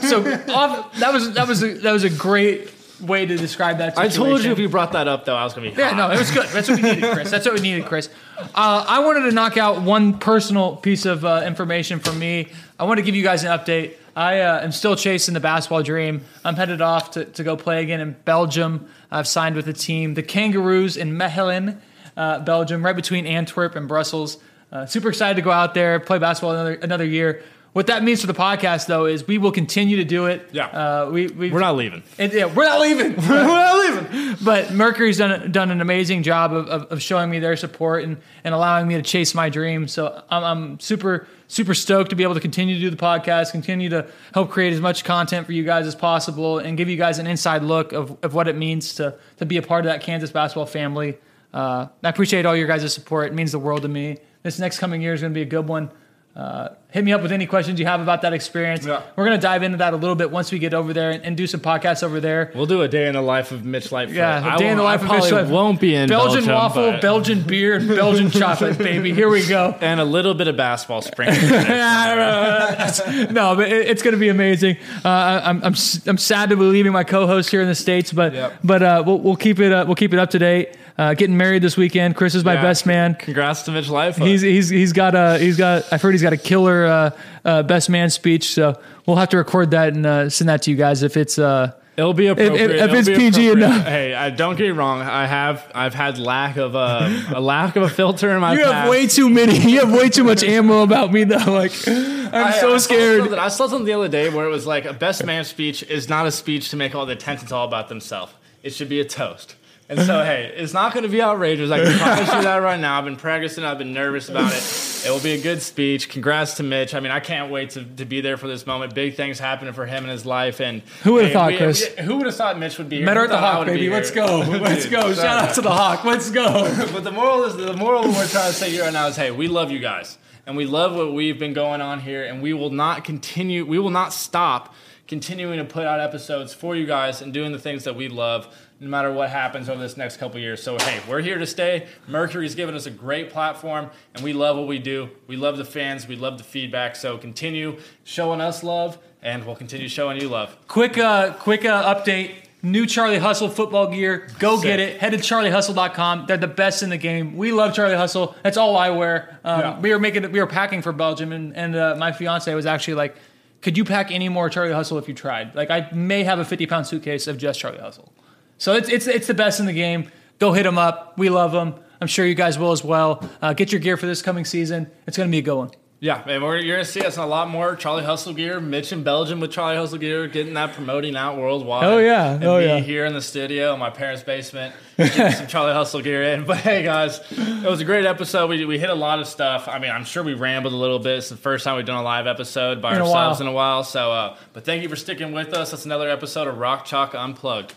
[0.00, 0.20] so
[0.52, 3.96] off, that was that was a, that was a great way to describe that.
[3.98, 5.76] I told you if you brought that up though, I was gonna be.
[5.76, 5.96] Yeah, hot.
[5.96, 6.48] no, it was good.
[6.48, 7.30] That's what we needed, Chris.
[7.30, 8.08] That's what we needed, Chris.
[8.38, 12.48] Uh, I wanted to knock out one personal piece of uh, information from me.
[12.78, 13.94] I want to give you guys an update.
[14.20, 16.26] I uh, am still chasing the basketball dream.
[16.44, 18.86] I'm headed off to, to go play again in Belgium.
[19.10, 21.80] I've signed with a team, the Kangaroos in Mechelen,
[22.18, 24.36] uh, Belgium, right between Antwerp and Brussels.
[24.70, 27.42] Uh, super excited to go out there, play basketball another another year.
[27.72, 30.50] What that means for the podcast, though, is we will continue to do it.
[30.52, 30.66] Yeah.
[30.66, 32.02] uh, we we We're not leaving.
[32.18, 33.16] and, yeah, we're not leaving.
[33.26, 34.36] we're not leaving.
[34.44, 38.18] But Mercury's done done an amazing job of, of, of showing me their support and,
[38.44, 39.88] and allowing me to chase my dream.
[39.88, 43.50] So I'm, I'm super super stoked to be able to continue to do the podcast,
[43.50, 46.96] continue to help create as much content for you guys as possible, and give you
[46.96, 49.90] guys an inside look of, of what it means to to be a part of
[49.90, 51.18] that Kansas basketball family.
[51.52, 53.26] Uh, I appreciate all your guys' support.
[53.26, 54.18] It means the world to me.
[54.44, 55.90] This next coming year is going to be a good one.
[56.36, 58.86] Uh, hit me up with any questions you have about that experience.
[58.86, 59.02] Yeah.
[59.16, 61.24] We're going to dive into that a little bit once we get over there and,
[61.24, 62.52] and do some podcasts over there.
[62.54, 64.16] We'll do a day in the life of Mitch Lightfoot.
[64.16, 65.52] Yeah, I a day in the life I of Mitch Lightfoot.
[65.52, 69.12] Won't be in Belgian Belgium, waffle, but- Belgian beer, and Belgian chocolate, baby.
[69.12, 69.76] Here we go.
[69.80, 71.50] and a little bit of basketball sprinkled.
[71.50, 74.76] no, but it, it's going to be amazing.
[75.04, 78.12] Uh, I'm, I'm, s- I'm sad to be leaving my co-host here in the states,
[78.12, 78.58] but Yep.
[78.62, 80.76] but uh, we'll, we'll keep it uh, we'll keep it up to date.
[81.00, 82.14] Uh, getting married this weekend.
[82.14, 82.62] Chris is my Yeah.
[82.62, 83.14] best man.
[83.14, 84.26] Congrats to Mitch Lightfoot.
[84.28, 87.10] He's he's he's got a he's got I've heard he's got a killer uh,
[87.42, 88.52] uh, best man speech.
[88.52, 91.38] So we'll have to record that and uh, send that to you guys if it's
[91.38, 92.70] uh, It'll be appropriate.
[92.70, 93.84] if It'll it's PG enough.
[93.86, 95.00] Hey, I, don't get me wrong.
[95.00, 98.52] I have I've had lack of uh, a lack of a filter in my.
[98.52, 98.72] you past.
[98.72, 99.56] have way too many.
[99.58, 101.36] You have way too much ammo about me though.
[101.50, 103.20] Like I'm I- so I scared.
[103.20, 105.82] something- I saw something the other day where it was like a best man speech
[105.82, 108.32] is not a speech to make all the attention all about themselves.
[108.62, 109.54] It should be a toast.
[109.90, 111.68] And so, hey, it's not going to be outrageous.
[111.72, 112.96] I can promise you that right now.
[112.96, 113.64] I've been practicing.
[113.64, 114.62] I've been nervous about it.
[115.04, 116.08] It will be a good speech.
[116.08, 116.94] Congrats to Mitch.
[116.94, 118.94] I mean, I can't wait to, to be there for this moment.
[118.94, 120.60] Big things happening for him in his life.
[120.60, 121.92] And Who would've hey, thought, we- Chris?
[121.98, 123.04] we- who would have thought Mitch would be here?
[123.06, 123.90] Met her at the Hawk, baby.
[123.90, 124.38] Let's go.
[124.48, 125.00] Let's Dude, go.
[125.00, 125.14] sorry.
[125.16, 126.04] Shout out to the Hawk.
[126.04, 126.72] Let's go.
[126.92, 129.32] But the moral is the moral we're trying to say here right now is hey,
[129.32, 130.18] we love you guys.
[130.46, 133.78] And we love what we've been going on here, and we will not continue, we
[133.78, 134.74] will not stop
[135.06, 138.46] continuing to put out episodes for you guys and doing the things that we love,
[138.80, 140.62] no matter what happens over this next couple years.
[140.62, 141.86] So hey, we're here to stay.
[142.08, 145.10] Mercury's given us a great platform, and we love what we do.
[145.26, 146.96] We love the fans, we love the feedback.
[146.96, 150.56] So continue showing us love, and we'll continue showing you love.
[150.66, 152.32] Quick, uh, quick uh, update.
[152.62, 154.28] New Charlie Hustle football gear.
[154.38, 154.64] Go Sick.
[154.64, 155.00] get it.
[155.00, 156.26] Head to charliehustle.com.
[156.26, 157.38] They're the best in the game.
[157.38, 158.34] We love Charlie Hustle.
[158.42, 159.40] That's all I wear.
[159.44, 159.80] Um, Yeah.
[159.80, 162.94] We were making, we were packing for Belgium, and, and uh, my fiance was actually
[162.94, 163.16] like,
[163.62, 166.44] "Could you pack any more Charlie Hustle if you tried?" Like, I may have a
[166.44, 168.12] 50 pound suitcase of just Charlie Hustle.
[168.60, 170.10] So it's it's it's the best in the game.
[170.38, 171.18] Go hit them up.
[171.18, 171.74] We love them.
[172.00, 173.28] I'm sure you guys will as well.
[173.42, 174.90] Uh, get your gear for this coming season.
[175.06, 175.70] It's going to be a good one.
[176.02, 178.58] Yeah, and we're, you're gonna see us in a lot more Charlie Hustle gear.
[178.58, 181.84] Mitch in Belgium with Charlie Hustle gear, getting that promoting out worldwide.
[181.84, 182.32] Oh, yeah.
[182.36, 182.78] and Oh, me yeah.
[182.80, 186.44] here in the studio in my parents' basement, getting some Charlie Hustle gear in.
[186.46, 188.48] But hey, guys, it was a great episode.
[188.48, 189.68] We we hit a lot of stuff.
[189.68, 191.18] I mean, I'm sure we rambled a little bit.
[191.18, 193.48] It's the first time we've done a live episode by In ourselves while.
[193.48, 193.84] in a while.
[193.84, 195.70] So, uh, but thank you for sticking with us.
[195.72, 197.74] That's another episode of Rock Chalk Unplugged.